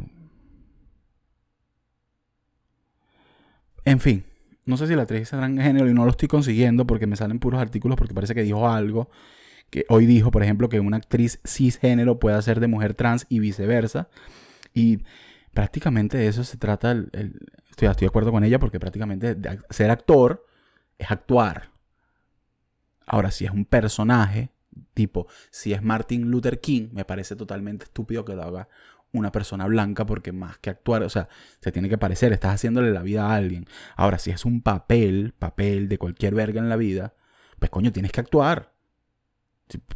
en 3.85 4.01
fin. 4.01 4.25
No 4.67 4.77
sé 4.77 4.89
si 4.89 4.95
la 4.97 5.03
actriz 5.03 5.23
es 5.23 5.31
transgénero 5.31 5.89
y 5.89 5.95
no 5.95 6.05
lo 6.05 6.11
estoy 6.11 6.29
consiguiendo 6.29 6.87
porque 6.87 7.07
me 7.07 7.17
salen 7.17 7.39
puros 7.39 7.61
artículos 7.61 7.97
porque 7.97 8.15
parece 8.15 8.35
que 8.35 8.43
dijo 8.43 8.69
algo. 8.69 9.09
Que 9.71 9.85
hoy 9.89 10.07
dijo, 10.07 10.31
por 10.33 10.43
ejemplo, 10.43 10.69
que 10.69 10.81
una 10.81 10.97
actriz 10.97 11.41
cisgénero 11.45 12.19
puede 12.19 12.41
ser 12.43 12.59
de 12.59 12.67
mujer 12.67 12.95
trans 12.95 13.27
y 13.29 13.39
viceversa. 13.39 14.09
Y 14.75 15.05
prácticamente 15.55 16.19
de 16.19 16.27
eso 16.27 16.43
se 16.43 16.57
trata 16.57 16.91
el 16.91 17.39
estoy, 17.79 17.89
estoy 17.89 18.07
de 18.07 18.11
acuerdo 18.11 18.33
con 18.33 18.45
ella 18.45 18.59
porque 18.59 18.81
prácticamente 18.81 19.37
ser 19.71 19.91
actor 19.91 20.45
es 20.99 21.11
actuar. 21.11 21.71
Ahora, 23.07 23.31
si 23.31 23.45
es 23.45 23.51
un 23.53 23.65
personaje, 23.65 24.51
tipo, 24.95 25.29
si 25.51 25.73
es 25.73 25.83
Martin 25.83 26.31
Luther 26.31 26.61
King, 26.61 26.89
me 26.93 27.05
parece 27.05 27.37
totalmente 27.37 27.85
estúpido 27.85 28.25
que 28.25 28.35
lo 28.35 28.43
haga 28.43 28.69
una 29.13 29.33
persona 29.33 29.67
blanca 29.67 30.05
porque 30.05 30.33
más 30.33 30.59
que 30.59 30.71
actuar, 30.71 31.03
o 31.03 31.09
sea, 31.09 31.29
se 31.61 31.73
tiene 31.73 31.89
que 31.89 31.97
parecer, 31.97 32.33
estás 32.33 32.55
haciéndole 32.55 32.91
la 32.91 33.03
vida 33.03 33.27
a 33.27 33.35
alguien. 33.35 33.67
Ahora, 33.97 34.19
si 34.19 34.31
es 34.31 34.45
un 34.45 34.61
papel, 34.61 35.35
papel 35.39 35.89
de 35.89 35.99
cualquier 35.99 36.35
verga 36.35 36.61
en 36.61 36.69
la 36.69 36.77
vida, 36.77 37.15
pues 37.59 37.71
coño, 37.71 37.93
tienes 37.93 38.13
que 38.13 38.21
actuar. 38.21 38.75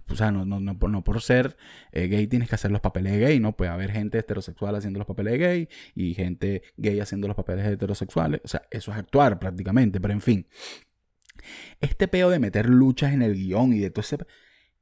O 0.09 0.17
sea, 0.17 0.31
no, 0.31 0.45
no, 0.45 0.61
no, 0.61 0.79
por, 0.79 0.91
no 0.91 1.03
por 1.05 1.21
ser 1.23 1.57
eh, 1.93 2.09
gay 2.09 2.27
tienes 2.27 2.49
que 2.49 2.55
hacer 2.55 2.71
los 2.71 2.81
papeles 2.81 3.13
de 3.13 3.19
gay, 3.21 3.41
¿no? 3.41 3.57
Puede 3.57 3.71
haber 3.71 3.91
gente 3.93 4.19
heterosexual 4.19 4.75
haciendo 4.75 4.99
los 4.99 5.07
papeles 5.07 5.39
gay 5.39 5.69
y 5.95 6.15
gente 6.15 6.63
gay 6.77 7.01
haciendo 7.01 7.29
los 7.29 7.37
papeles 7.37 7.67
heterosexuales. 7.67 8.41
O 8.45 8.49
sea, 8.49 8.63
eso 8.71 8.93
es 8.93 8.99
actuar 8.99 9.39
prácticamente, 9.39 10.01
pero 10.01 10.13
en 10.13 10.21
fin. 10.21 10.47
Este 11.81 12.09
peo 12.09 12.31
de 12.31 12.39
meter 12.39 12.69
luchas 12.69 13.13
en 13.13 13.23
el 13.23 13.35
guion 13.35 13.73
y 13.73 13.79
de 13.79 13.91
todo 13.91 14.03
ese... 14.03 14.19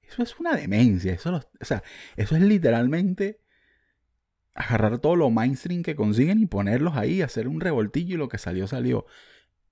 Eso 0.03 0.23
es 0.23 0.39
una 0.41 0.57
demencia. 0.57 1.13
Eso, 1.13 1.35
o 1.35 1.65
sea, 1.65 1.83
eso 2.17 2.37
es 2.37 2.43
literalmente 2.43 3.41
agarrar 4.55 4.99
todo 4.99 5.17
lo 5.17 5.31
mainstream 5.31 5.83
que 5.83 5.95
consiguen 5.95 6.41
y 6.41 6.47
ponerlos 6.47 6.97
ahí, 6.97 7.23
hacer 7.23 7.49
un 7.49 7.61
revoltillo 7.61 8.15
y 8.15 8.19
lo 8.19 8.29
que 8.29 8.39
salió, 8.39 8.67
salió. 8.67 9.07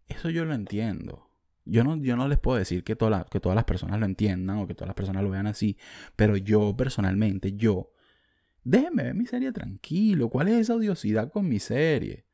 Eso 0.07 0.31
yo 0.31 0.44
lo 0.44 0.54
entiendo. 0.54 1.28
Yo 1.70 1.85
no, 1.85 1.96
yo 1.96 2.16
no 2.16 2.26
les 2.28 2.38
puedo 2.38 2.59
decir 2.59 2.83
que, 2.83 2.96
que 2.96 3.40
todas 3.40 3.54
las 3.54 3.64
personas 3.64 4.00
lo 4.00 4.07
entiendan 4.07 4.59
o 4.59 4.66
que 4.66 4.74
todas 4.74 4.88
las 4.88 4.94
personas 4.94 5.22
lo 5.22 5.31
vean 5.31 5.46
así, 5.46 5.76
pero 6.16 6.37
yo 6.37 6.74
personalmente, 6.76 7.52
yo, 7.57 7.92
déjenme 8.64 9.04
ver 9.04 9.14
mi 9.14 9.26
serie 9.26 9.52
tranquilo. 9.52 10.31
¿Cuál 10.31 10.48
es 10.48 10.54
esa 10.54 10.74
odiosidad 10.74 11.31
con 11.31 11.46
mi 11.46 11.59
serie? 11.59 12.24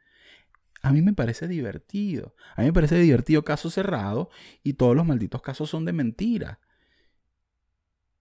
A 0.82 0.92
mí 0.92 1.02
me 1.02 1.14
parece 1.14 1.48
divertido. 1.48 2.36
A 2.56 2.60
mí 2.60 2.66
me 2.68 2.72
parece 2.72 2.96
divertido 2.96 3.44
caso 3.44 3.70
cerrado 3.70 4.30
y 4.62 4.74
todos 4.74 4.94
los 4.94 5.06
malditos 5.06 5.42
casos 5.42 5.70
son 5.70 5.84
de 5.84 5.92
mentira. 5.92 6.60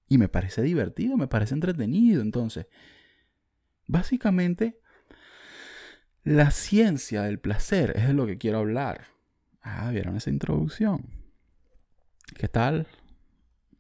Y 0.08 0.18
me 0.18 0.30
parece 0.30 0.62
divertido, 0.62 1.18
me 1.18 1.28
parece 1.28 1.54
entretenido. 1.54 2.22
Entonces, 2.22 2.68
básicamente, 3.88 4.80
la 6.24 6.52
ciencia 6.52 7.24
del 7.24 7.40
placer 7.40 7.94
es 7.98 8.08
de 8.08 8.14
lo 8.14 8.26
que 8.26 8.38
quiero 8.38 8.60
hablar. 8.60 9.13
Ah, 9.64 9.90
¿vieron 9.92 10.18
esa 10.18 10.30
introducción? 10.30 11.08
¿Qué 12.36 12.48
tal? 12.48 12.86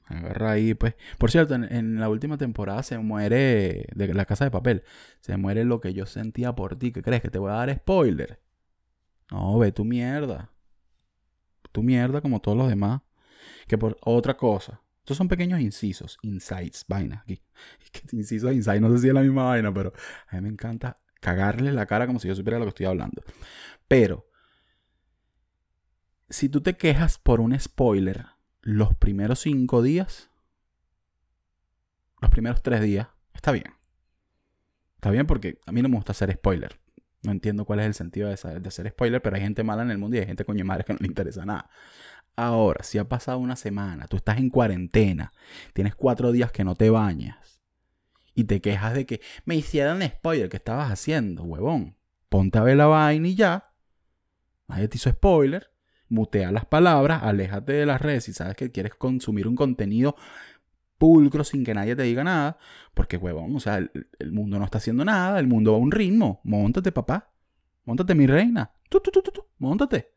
Agarra 0.05 0.51
ahí, 0.51 0.73
pues. 0.73 0.95
Por 1.17 1.29
cierto, 1.29 1.55
en, 1.55 1.99
la 1.99 2.09
última 2.09 2.37
temporada 2.37 2.83
se 2.83 2.97
muere 2.97 3.87
de 3.93 4.13
la 4.13 4.25
casa 4.25 4.45
de 4.45 4.51
papel. 4.51 4.83
Se 5.19 5.35
muere 5.37 5.65
lo 5.65 5.81
que 5.81 5.93
yo 5.93 6.05
sentía 6.05 6.53
por 6.53 6.77
ti. 6.77 6.91
¿Qué 6.91 7.01
crees? 7.01 7.21
¿Que 7.21 7.29
te 7.29 7.39
voy 7.39 7.51
a 7.51 7.55
dar 7.55 7.75
spoiler? 7.75 8.41
No, 9.29 9.59
ve 9.59 9.71
tu 9.71 9.83
mierda. 9.83 10.51
Tu 11.71 11.83
mierda 11.83 12.21
como 12.21 12.41
todos 12.41 12.57
los 12.57 12.69
demás. 12.69 13.01
Que 13.67 13.77
por 13.77 13.97
otra 14.01 14.37
cosa. 14.37 14.81
Estos 14.99 15.17
son 15.17 15.27
pequeños 15.27 15.59
incisos, 15.59 16.17
insights, 16.21 16.85
vaina 16.87 17.23
aquí. 17.23 17.43
Incisos, 18.13 18.53
insights, 18.53 18.81
no 18.81 18.89
sé 18.89 18.99
si 18.99 19.07
es 19.09 19.13
la 19.13 19.19
misma 19.19 19.43
vaina, 19.43 19.73
pero 19.73 19.91
a 20.29 20.35
mí 20.37 20.41
me 20.43 20.47
encanta 20.47 21.01
cagarle 21.19 21.73
la 21.73 21.85
cara 21.85 22.07
como 22.07 22.19
si 22.19 22.29
yo 22.29 22.35
supiera 22.35 22.57
lo 22.57 22.63
que 22.65 22.69
estoy 22.69 22.85
hablando. 22.85 23.21
Pero 23.89 24.29
si 26.29 26.49
tú 26.49 26.62
te 26.62 26.75
quejas 26.75 27.17
por 27.17 27.39
un 27.41 27.57
spoiler 27.59 28.25
los 28.62 28.95
primeros 28.95 29.39
cinco 29.39 29.81
días, 29.81 30.29
los 32.21 32.31
primeros 32.31 32.63
tres 32.63 32.81
días, 32.81 33.07
está 33.33 33.51
bien. 33.51 33.73
Está 34.95 35.12
bien 35.12 35.27
porque 35.27 35.59
a 35.65 35.71
mí 35.71 35.81
no 35.81 35.89
me 35.89 35.97
gusta 35.97 36.13
hacer 36.13 36.31
spoiler. 36.31 36.79
No 37.23 37.31
entiendo 37.31 37.65
cuál 37.65 37.81
es 37.81 37.86
el 37.86 37.93
sentido 37.93 38.29
de, 38.29 38.33
hacer 38.33 38.89
spoiler, 38.89 39.21
pero 39.21 39.36
hay 39.36 39.41
gente 39.41 39.63
mala 39.63 39.83
en 39.83 39.91
el 39.91 39.97
mundo 39.97 40.15
y 40.15 40.19
hay 40.19 40.25
gente 40.25 40.45
coño 40.45 40.63
madre 40.65 40.86
que 40.86 40.93
no 40.93 40.99
le 41.01 41.07
interesa 41.07 41.45
nada. 41.45 41.69
Ahora, 42.36 42.83
si 42.83 42.97
ha 42.97 43.07
pasado 43.07 43.38
una 43.38 43.55
semana, 43.55 44.07
tú 44.07 44.17
estás 44.17 44.38
en 44.38 44.49
cuarentena, 44.49 45.33
tienes 45.73 45.93
cuatro 45.95 46.31
días 46.31 46.51
que 46.51 46.63
no 46.63 46.75
te 46.75 46.89
bañas 46.89 47.62
y 48.33 48.45
te 48.45 48.62
quejas 48.62 48.93
de 48.93 49.05
que 49.05 49.21
me 49.45 49.55
hicieron 49.55 50.01
spoiler, 50.01 50.49
¿qué 50.49 50.57
estabas 50.57 50.91
haciendo, 50.91 51.43
huevón? 51.43 51.97
Ponte 52.29 52.57
a 52.57 52.63
ver 52.63 52.77
la 52.77 52.88
vaina 52.88 53.27
y 53.27 53.36
ya. 53.36 53.73
Nadie 54.67 54.88
te 54.88 54.97
hizo 54.97 55.12
spoiler 55.12 55.72
mutea 56.13 56.52
las 56.52 56.65
palabras, 56.65 57.23
aléjate 57.23 57.73
de 57.73 57.86
las 57.86 58.02
redes 58.02 58.26
si 58.26 58.34
sabes 58.34 58.56
que 58.56 58.71
quieres 58.71 58.93
consumir 58.95 59.47
un 59.47 59.56
contenido 59.56 60.15
pulcro 60.97 61.43
sin 61.43 61.65
que 61.65 61.73
nadie 61.73 61.95
te 61.95 62.04
diga 62.04 62.23
nada, 62.23 62.58
porque 62.93 63.17
huevón, 63.17 63.56
o 63.56 63.60
sea, 63.60 63.78
el, 63.78 64.32
mundo 64.32 64.58
no 64.60 64.65
está 64.65 64.78
haciendo 64.78 65.04
nada, 65.04 65.39
el 65.39 65.47
mundo 65.47 65.73
va 65.73 65.78
a 65.78 65.82
un 65.82 65.91
ritmo, 65.91 66.39
montate 66.43 66.91
papá, 66.91 67.34
montate 67.84 68.15
mi 68.15 68.28
reina, 68.28 68.71
tú, 68.89 69.02
tú, 69.02 69.12
tú, 69.12 69.21
tú, 69.21 69.45
montate. 69.58 70.13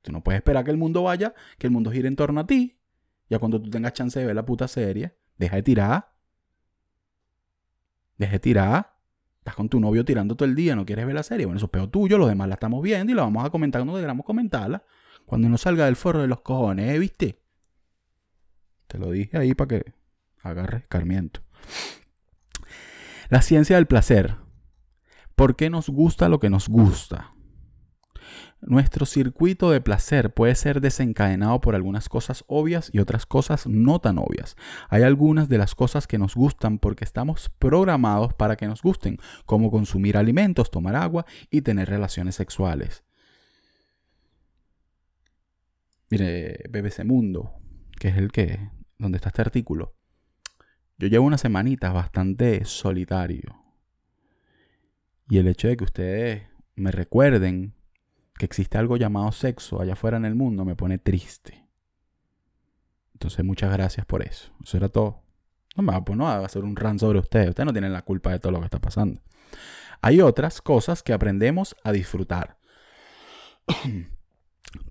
Tú 0.00 0.12
no 0.12 0.22
puedes 0.22 0.38
esperar 0.38 0.64
que 0.64 0.70
el 0.70 0.76
mundo 0.76 1.02
vaya, 1.02 1.34
que 1.58 1.66
el 1.66 1.72
mundo 1.72 1.90
gire 1.90 2.08
en 2.08 2.16
torno 2.16 2.40
a 2.40 2.46
ti. 2.46 2.78
Ya 3.28 3.38
cuando 3.38 3.60
tú 3.60 3.68
tengas 3.68 3.92
chance 3.92 4.18
de 4.18 4.24
ver 4.24 4.36
la 4.36 4.46
puta 4.46 4.68
serie, 4.68 5.14
deja 5.36 5.56
de 5.56 5.62
tirar. 5.62 6.12
Deja 8.16 8.32
de 8.32 8.38
tirar. 8.38 8.96
Estás 9.40 9.56
con 9.56 9.68
tu 9.68 9.80
novio 9.80 10.04
tirando 10.04 10.36
todo 10.36 10.48
el 10.48 10.54
día, 10.54 10.76
no 10.76 10.86
quieres 10.86 11.04
ver 11.04 11.14
la 11.14 11.22
serie. 11.22 11.46
Bueno, 11.46 11.56
eso 11.56 11.66
es 11.66 11.70
peor 11.70 11.88
tuyo, 11.88 12.16
los 12.16 12.28
demás 12.28 12.48
la 12.48 12.54
estamos 12.54 12.82
viendo 12.82 13.12
y 13.12 13.14
la 13.14 13.22
vamos 13.22 13.44
a 13.44 13.50
comentar 13.50 13.82
cuando 13.82 14.00
queramos 14.00 14.24
comentarla. 14.24 14.82
Cuando 15.28 15.50
no 15.50 15.58
salga 15.58 15.84
del 15.84 15.96
forro 15.96 16.22
de 16.22 16.26
los 16.26 16.40
cojones, 16.40 16.90
¿eh? 16.90 16.98
¿viste? 16.98 17.38
Te 18.86 18.96
lo 18.96 19.10
dije 19.10 19.36
ahí 19.36 19.52
para 19.52 19.68
que 19.68 19.92
agarre 20.42 20.78
escarmiento. 20.78 21.42
La 23.28 23.42
ciencia 23.42 23.76
del 23.76 23.84
placer. 23.84 24.36
¿Por 25.36 25.54
qué 25.54 25.68
nos 25.68 25.90
gusta 25.90 26.30
lo 26.30 26.40
que 26.40 26.48
nos 26.48 26.70
gusta? 26.70 27.34
Nuestro 28.62 29.04
circuito 29.04 29.70
de 29.70 29.82
placer 29.82 30.32
puede 30.32 30.54
ser 30.54 30.80
desencadenado 30.80 31.60
por 31.60 31.74
algunas 31.74 32.08
cosas 32.08 32.42
obvias 32.46 32.88
y 32.90 32.98
otras 32.98 33.26
cosas 33.26 33.66
no 33.66 33.98
tan 33.98 34.16
obvias. 34.16 34.56
Hay 34.88 35.02
algunas 35.02 35.50
de 35.50 35.58
las 35.58 35.74
cosas 35.74 36.06
que 36.06 36.16
nos 36.16 36.36
gustan 36.36 36.78
porque 36.78 37.04
estamos 37.04 37.50
programados 37.58 38.32
para 38.32 38.56
que 38.56 38.66
nos 38.66 38.80
gusten, 38.80 39.18
como 39.44 39.70
consumir 39.70 40.16
alimentos, 40.16 40.70
tomar 40.70 40.96
agua 40.96 41.26
y 41.50 41.60
tener 41.60 41.90
relaciones 41.90 42.34
sexuales. 42.34 43.04
Mire, 46.10 46.64
BBC 46.70 47.04
Mundo, 47.04 47.54
que 47.98 48.08
es 48.08 48.16
el 48.16 48.32
que, 48.32 48.70
donde 48.98 49.16
está 49.16 49.28
este 49.28 49.42
artículo. 49.42 49.94
Yo 50.96 51.06
llevo 51.08 51.26
unas 51.26 51.42
semanitas 51.42 51.92
bastante 51.92 52.64
solitario. 52.64 53.62
Y 55.28 55.38
el 55.38 55.46
hecho 55.48 55.68
de 55.68 55.76
que 55.76 55.84
ustedes 55.84 56.42
me 56.74 56.90
recuerden 56.90 57.74
que 58.38 58.46
existe 58.46 58.78
algo 58.78 58.96
llamado 58.96 59.30
sexo 59.32 59.80
allá 59.80 59.92
afuera 59.92 60.16
en 60.16 60.24
el 60.24 60.34
mundo 60.34 60.64
me 60.64 60.76
pone 60.76 60.98
triste. 60.98 61.66
Entonces, 63.12 63.44
muchas 63.44 63.72
gracias 63.72 64.06
por 64.06 64.22
eso. 64.22 64.52
Eso 64.62 64.76
era 64.76 64.88
todo. 64.88 65.22
No 65.76 65.82
me 65.82 65.92
va 65.92 66.04
pues 66.04 66.16
no 66.16 66.24
va 66.24 66.36
a 66.36 66.46
hacer 66.46 66.64
un 66.64 66.76
rant 66.76 67.00
sobre 67.00 67.18
ustedes. 67.18 67.50
Ustedes 67.50 67.66
no 67.66 67.72
tienen 67.72 67.92
la 67.92 68.02
culpa 68.02 68.30
de 68.30 68.38
todo 68.38 68.52
lo 68.52 68.60
que 68.60 68.64
está 68.64 68.80
pasando. 68.80 69.20
Hay 70.00 70.20
otras 70.20 70.62
cosas 70.62 71.02
que 71.02 71.12
aprendemos 71.12 71.76
a 71.84 71.92
disfrutar. 71.92 72.58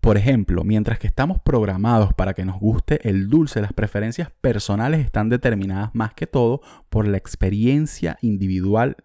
Por 0.01 0.17
ejemplo, 0.17 0.63
mientras 0.63 0.99
que 0.99 1.07
estamos 1.07 1.39
programados 1.39 2.13
para 2.13 2.33
que 2.33 2.45
nos 2.45 2.59
guste 2.59 3.07
el 3.07 3.29
dulce, 3.29 3.61
las 3.61 3.73
preferencias 3.73 4.31
personales 4.41 5.05
están 5.05 5.29
determinadas 5.29 5.93
más 5.93 6.13
que 6.13 6.27
todo 6.27 6.61
por 6.89 7.07
la 7.07 7.17
experiencia 7.17 8.17
individual, 8.21 8.97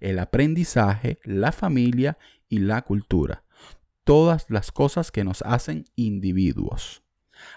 el 0.00 0.18
aprendizaje, 0.18 1.18
la 1.24 1.52
familia 1.52 2.18
y 2.48 2.58
la 2.58 2.82
cultura. 2.82 3.42
Todas 4.04 4.46
las 4.48 4.72
cosas 4.72 5.10
que 5.10 5.24
nos 5.24 5.42
hacen 5.42 5.84
individuos. 5.96 7.02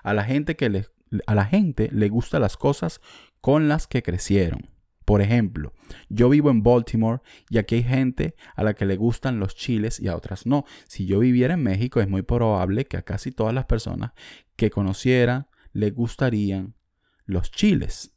A 0.03 0.13
la 0.13 0.23
gente, 0.23 0.55
que 0.55 0.69
le, 0.69 0.87
a 1.27 1.35
la 1.35 1.45
gente 1.45 1.89
le 1.91 2.09
gustan 2.09 2.41
las 2.41 2.57
cosas 2.57 3.01
con 3.39 3.69
las 3.69 3.87
que 3.87 4.03
crecieron. 4.03 4.69
Por 5.09 5.23
ejemplo, 5.23 5.73
yo 6.09 6.29
vivo 6.29 6.51
en 6.51 6.61
Baltimore 6.61 7.23
y 7.49 7.57
aquí 7.57 7.73
hay 7.73 7.83
gente 7.83 8.35
a 8.55 8.61
la 8.61 8.75
que 8.75 8.85
le 8.85 8.95
gustan 8.95 9.39
los 9.39 9.55
chiles 9.55 9.99
y 9.99 10.07
a 10.07 10.15
otras 10.15 10.45
no. 10.45 10.65
Si 10.87 11.07
yo 11.07 11.17
viviera 11.17 11.55
en 11.55 11.63
México 11.63 11.99
es 11.99 12.07
muy 12.07 12.21
probable 12.21 12.85
que 12.85 12.95
a 12.95 13.01
casi 13.01 13.31
todas 13.31 13.51
las 13.51 13.65
personas 13.65 14.11
que 14.55 14.69
conocieran 14.69 15.47
le 15.73 15.89
gustarían 15.89 16.75
los 17.25 17.49
chiles. 17.49 18.15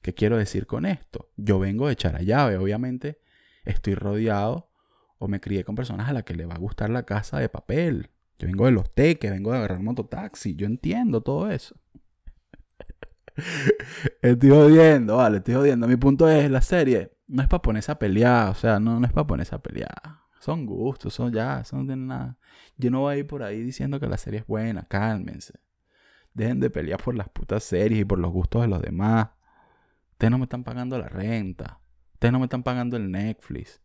¿Qué 0.00 0.14
quiero 0.14 0.38
decir 0.38 0.66
con 0.66 0.86
esto? 0.86 1.28
Yo 1.36 1.58
vengo 1.58 1.86
de 1.86 1.96
Charayave, 1.96 2.56
obviamente 2.56 3.20
estoy 3.66 3.94
rodeado 3.94 4.70
o 5.18 5.28
me 5.28 5.38
crié 5.38 5.64
con 5.64 5.74
personas 5.74 6.08
a 6.08 6.14
las 6.14 6.22
que 6.22 6.34
le 6.34 6.46
va 6.46 6.54
a 6.54 6.58
gustar 6.58 6.88
la 6.88 7.02
casa 7.02 7.40
de 7.40 7.50
papel. 7.50 8.08
Yo 8.38 8.46
vengo 8.46 8.64
de 8.64 8.72
los 8.72 8.90
teques, 8.94 9.30
vengo 9.30 9.52
de 9.52 9.58
agarrar 9.58 9.80
mototaxi, 9.80 10.56
yo 10.56 10.64
entiendo 10.64 11.20
todo 11.20 11.50
eso. 11.50 11.76
estoy 14.22 14.50
jodiendo, 14.50 15.16
vale, 15.16 15.38
estoy 15.38 15.54
jodiendo. 15.54 15.86
Mi 15.86 15.96
punto 15.96 16.28
es, 16.28 16.50
la 16.50 16.60
serie 16.60 17.12
no 17.26 17.42
es 17.42 17.48
para 17.48 17.62
ponerse 17.62 17.92
a 17.92 17.98
pelear, 17.98 18.50
o 18.50 18.54
sea, 18.54 18.80
no, 18.80 19.00
no 19.00 19.06
es 19.06 19.12
para 19.12 19.26
ponerse 19.26 19.54
a 19.54 19.58
pelear. 19.58 20.20
Son 20.40 20.64
gustos, 20.64 21.14
son 21.14 21.32
ya, 21.32 21.60
eso 21.60 21.76
no 21.76 21.86
tiene 21.86 22.06
nada. 22.06 22.38
Yo 22.76 22.90
no 22.90 23.00
voy 23.00 23.14
a 23.14 23.18
ir 23.18 23.26
por 23.26 23.42
ahí 23.42 23.62
diciendo 23.62 23.98
que 23.98 24.06
la 24.06 24.16
serie 24.16 24.40
es 24.40 24.46
buena, 24.46 24.86
cálmense. 24.86 25.54
Dejen 26.34 26.60
de 26.60 26.70
pelear 26.70 27.02
por 27.02 27.14
las 27.14 27.28
putas 27.28 27.64
series 27.64 28.02
y 28.02 28.04
por 28.04 28.18
los 28.18 28.30
gustos 28.30 28.62
de 28.62 28.68
los 28.68 28.80
demás. 28.82 29.30
Ustedes 30.12 30.30
no 30.30 30.38
me 30.38 30.44
están 30.44 30.64
pagando 30.64 30.98
la 30.98 31.08
renta. 31.08 31.80
Ustedes 32.12 32.32
no 32.32 32.38
me 32.38 32.44
están 32.44 32.62
pagando 32.62 32.96
el 32.96 33.10
Netflix. 33.10 33.80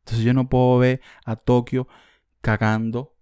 Entonces 0.00 0.24
yo 0.24 0.34
no 0.34 0.48
puedo 0.48 0.78
ver 0.78 1.00
a 1.24 1.36
Tokio 1.36 1.88
cagando, 2.40 3.16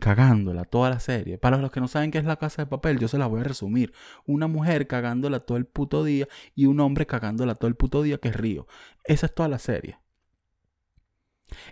cagándola 0.00 0.64
toda 0.64 0.90
la 0.90 1.00
serie. 1.00 1.38
Para 1.38 1.58
los 1.58 1.70
que 1.70 1.80
no 1.80 1.88
saben 1.88 2.10
qué 2.10 2.18
es 2.18 2.24
la 2.24 2.36
casa 2.36 2.62
de 2.62 2.66
papel, 2.66 2.98
yo 2.98 3.08
se 3.08 3.18
la 3.18 3.26
voy 3.26 3.40
a 3.40 3.44
resumir. 3.44 3.92
Una 4.26 4.46
mujer 4.46 4.86
cagándola 4.86 5.40
todo 5.40 5.58
el 5.58 5.66
puto 5.66 6.04
día 6.04 6.28
y 6.54 6.66
un 6.66 6.80
hombre 6.80 7.06
cagándola 7.06 7.54
todo 7.54 7.68
el 7.68 7.76
puto 7.76 8.02
día 8.02 8.18
que 8.18 8.28
es 8.28 8.36
Río. 8.36 8.66
Esa 9.04 9.26
es 9.26 9.34
toda 9.34 9.48
la 9.48 9.58
serie. 9.58 9.98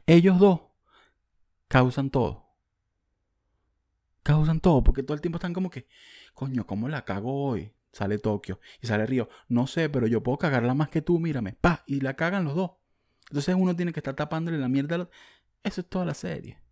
Ellos 0.07 0.39
dos 0.39 0.61
causan 1.69 2.11
todo. 2.11 2.45
Causan 4.23 4.61
todo, 4.61 4.83
porque 4.83 5.03
todo 5.03 5.15
el 5.15 5.21
tiempo 5.21 5.37
están 5.37 5.53
como 5.53 5.69
que, 5.69 5.87
coño, 6.33 6.67
¿cómo 6.67 6.89
la 6.89 7.05
cago 7.05 7.45
hoy? 7.45 7.75
Sale 7.93 8.19
Tokio 8.19 8.59
y 8.81 8.87
sale 8.87 9.07
Río. 9.07 9.29
No 9.49 9.67
sé, 9.67 9.89
pero 9.89 10.07
yo 10.07 10.23
puedo 10.23 10.39
cagarla 10.39 10.75
más 10.75 10.89
que 10.89 11.03
tú, 11.03 11.21
mírame. 11.21 11.53
Pa, 11.53 11.85
y 11.87 12.01
la 12.01 12.15
cagan 12.15 12.45
los 12.45 12.55
dos. 12.55 12.73
Entonces 13.29 13.55
uno 13.57 13.77
tiene 13.77 13.93
que 13.93 14.01
estar 14.01 14.15
tapándole 14.15 14.59
la 14.59 14.69
mierda. 14.69 15.09
Eso 15.63 15.81
es 15.83 15.89
toda 15.89 16.05
la 16.05 16.15
serie. 16.15 16.64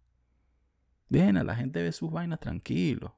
Dejen 1.13 1.37
a 1.37 1.45
la 1.45 1.55
gente 1.55 1.83
ver 1.83 1.93
sus 1.93 2.11
vainas 2.11 2.41
tranquilo. 2.41 3.15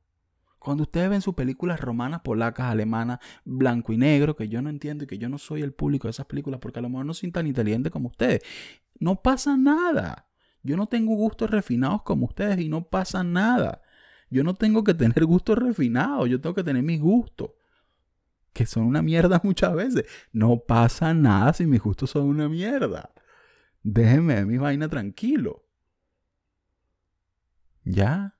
Cuando 0.58 0.82
ustedes 0.82 1.08
ven 1.08 1.20
sus 1.20 1.36
películas 1.36 1.78
romanas, 1.78 2.22
polacas, 2.22 2.66
alemanas, 2.66 3.20
blanco 3.44 3.92
y 3.92 3.98
negro, 3.98 4.34
que 4.34 4.48
yo 4.48 4.60
no 4.62 4.68
entiendo 4.68 5.04
y 5.04 5.06
que 5.06 5.16
yo 5.16 5.28
no 5.28 5.38
soy 5.38 5.62
el 5.62 5.72
público 5.72 6.08
de 6.08 6.10
esas 6.10 6.26
películas 6.26 6.58
porque 6.58 6.80
a 6.80 6.82
lo 6.82 6.88
mejor 6.88 7.06
no 7.06 7.14
soy 7.14 7.30
tan 7.30 7.46
inteligente 7.46 7.92
como 7.92 8.08
ustedes, 8.08 8.42
no 8.98 9.22
pasa 9.22 9.56
nada. 9.56 10.26
Yo 10.64 10.76
no 10.76 10.88
tengo 10.88 11.14
gustos 11.14 11.48
refinados 11.48 12.02
como 12.02 12.26
ustedes 12.26 12.58
y 12.58 12.68
no 12.68 12.82
pasa 12.88 13.22
nada. 13.22 13.82
Yo 14.28 14.42
no 14.42 14.54
tengo 14.54 14.82
que 14.82 14.94
tener 14.94 15.24
gustos 15.24 15.56
refinados, 15.56 16.28
yo 16.28 16.40
tengo 16.40 16.56
que 16.56 16.64
tener 16.64 16.82
mis 16.82 17.00
gustos 17.00 17.52
que 18.52 18.66
son 18.66 18.86
una 18.86 19.02
mierda 19.02 19.40
muchas 19.44 19.72
veces. 19.72 20.06
No 20.32 20.58
pasa 20.58 21.14
nada 21.14 21.52
si 21.52 21.64
mis 21.64 21.80
gustos 21.80 22.10
son 22.10 22.24
una 22.24 22.48
mierda. 22.48 23.10
Déjenme 23.84 24.44
mi 24.46 24.58
vaina 24.58 24.88
tranquilo. 24.88 25.63
Ya. 27.84 28.34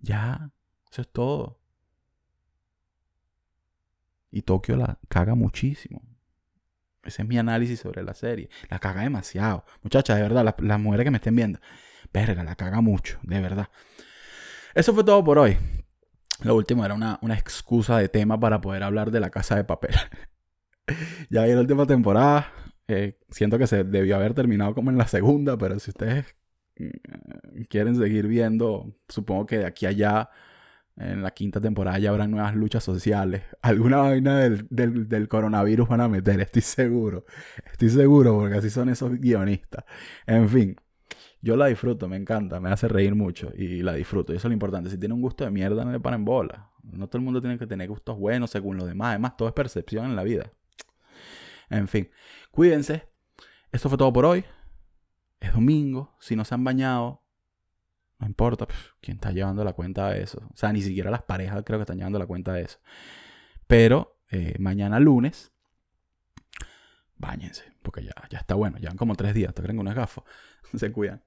Ya. 0.00 0.50
Eso 0.90 1.02
es 1.02 1.08
todo. 1.08 1.60
Y 4.30 4.42
Tokio 4.42 4.76
la 4.76 4.98
caga 5.08 5.34
muchísimo. 5.34 6.02
Ese 7.02 7.22
es 7.22 7.28
mi 7.28 7.38
análisis 7.38 7.80
sobre 7.80 8.02
la 8.02 8.14
serie. 8.14 8.50
La 8.68 8.78
caga 8.78 9.02
demasiado. 9.02 9.64
Muchachas, 9.82 10.16
de 10.16 10.22
verdad, 10.22 10.54
las, 10.58 10.80
mujeres 10.80 11.04
que 11.04 11.10
me 11.10 11.16
estén 11.16 11.36
viendo. 11.36 11.60
Verga, 12.12 12.44
la 12.44 12.56
caga 12.56 12.80
mucho, 12.80 13.18
de 13.22 13.40
verdad. 13.40 13.68
Eso 14.74 14.92
fue 14.94 15.04
todo 15.04 15.24
por 15.24 15.38
hoy. 15.38 15.56
Lo 16.42 16.54
último 16.54 16.84
era 16.84 16.94
una, 16.94 17.18
excusa 17.34 17.98
de 17.98 18.08
tema 18.08 18.38
para 18.38 18.60
poder 18.60 18.82
hablar 18.82 19.10
de 19.10 19.20
la 19.20 19.30
casa 19.30 19.56
de 19.56 19.64
papel. 19.64 19.94
ya 21.30 21.44
vi 21.44 21.52
la 21.52 21.60
última 21.60 21.86
temporada. 21.86 22.52
Eh, 22.88 23.18
siento 23.30 23.58
que 23.58 23.66
se 23.66 23.84
debió 23.84 24.16
haber 24.16 24.34
terminado 24.34 24.74
como 24.74 24.90
en 24.90 24.98
la 24.98 25.06
segunda, 25.06 25.56
pero 25.56 25.78
si 25.78 25.90
ustedes 25.90 26.36
quieren 27.68 27.96
seguir 27.96 28.26
viendo, 28.26 28.94
supongo 29.08 29.46
que 29.46 29.58
de 29.58 29.66
aquí 29.66 29.86
a 29.86 29.90
allá, 29.90 30.30
en 30.96 31.22
la 31.22 31.30
quinta 31.30 31.60
temporada 31.60 31.98
ya 31.98 32.10
habrá 32.10 32.26
nuevas 32.26 32.54
luchas 32.54 32.84
sociales. 32.84 33.42
Alguna 33.62 33.98
vaina 33.98 34.38
del, 34.38 34.68
del 34.68 35.28
coronavirus 35.28 35.88
van 35.88 36.00
a 36.02 36.08
meter, 36.08 36.40
estoy 36.40 36.62
seguro. 36.62 37.24
Estoy 37.70 37.88
seguro, 37.90 38.38
porque 38.38 38.56
así 38.56 38.70
son 38.70 38.88
esos 38.88 39.12
guionistas. 39.18 39.84
En 40.26 40.48
fin. 40.48 40.76
Yo 41.42 41.56
la 41.56 41.66
disfruto, 41.66 42.06
me 42.06 42.16
encanta, 42.16 42.60
me 42.60 42.70
hace 42.70 42.86
reír 42.86 43.14
mucho 43.14 43.50
y 43.56 43.82
la 43.82 43.94
disfruto. 43.94 44.32
Y 44.32 44.36
eso 44.36 44.46
es 44.46 44.50
lo 44.50 44.52
importante. 44.52 44.90
Si 44.90 44.98
tiene 44.98 45.14
un 45.14 45.22
gusto 45.22 45.42
de 45.44 45.50
mierda, 45.50 45.86
no 45.86 45.90
le 45.90 45.98
paren 45.98 46.22
bola. 46.22 46.70
No 46.82 47.08
todo 47.08 47.18
el 47.18 47.24
mundo 47.24 47.40
tiene 47.40 47.58
que 47.58 47.66
tener 47.66 47.88
gustos 47.88 48.18
buenos 48.18 48.50
según 48.50 48.76
los 48.76 48.86
demás. 48.86 49.10
Además, 49.10 49.38
todo 49.38 49.48
es 49.48 49.54
percepción 49.54 50.04
en 50.04 50.16
la 50.16 50.22
vida. 50.22 50.50
En 51.70 51.88
fin, 51.88 52.10
cuídense. 52.50 53.08
Esto 53.72 53.88
fue 53.88 53.96
todo 53.96 54.12
por 54.12 54.26
hoy. 54.26 54.44
Es 55.40 55.52
domingo. 55.52 56.14
Si 56.20 56.36
no 56.36 56.44
se 56.44 56.54
han 56.54 56.64
bañado, 56.64 57.22
no 58.18 58.26
importa. 58.26 58.68
¿Quién 59.00 59.16
está 59.16 59.32
llevando 59.32 59.64
la 59.64 59.72
cuenta 59.72 60.10
de 60.10 60.22
eso? 60.22 60.42
O 60.52 60.56
sea, 60.56 60.72
ni 60.72 60.82
siquiera 60.82 61.10
las 61.10 61.22
parejas 61.22 61.62
creo 61.64 61.78
que 61.78 61.82
están 61.82 61.96
llevando 61.96 62.18
la 62.18 62.26
cuenta 62.26 62.52
de 62.52 62.62
eso. 62.62 62.78
Pero 63.66 64.18
eh, 64.30 64.56
mañana 64.58 65.00
lunes, 65.00 65.52
bañense. 67.16 67.64
Porque 67.82 68.04
ya, 68.04 68.12
ya 68.30 68.38
está 68.38 68.54
bueno. 68.54 68.78
Llevan 68.78 68.96
como 68.96 69.14
tres 69.14 69.34
días. 69.34 69.54
¿Te 69.54 69.62
creen 69.62 69.76
que 69.76 69.80
unas 69.80 69.94
gafas? 69.94 70.24
se 70.74 70.92
cuidan. 70.92 71.22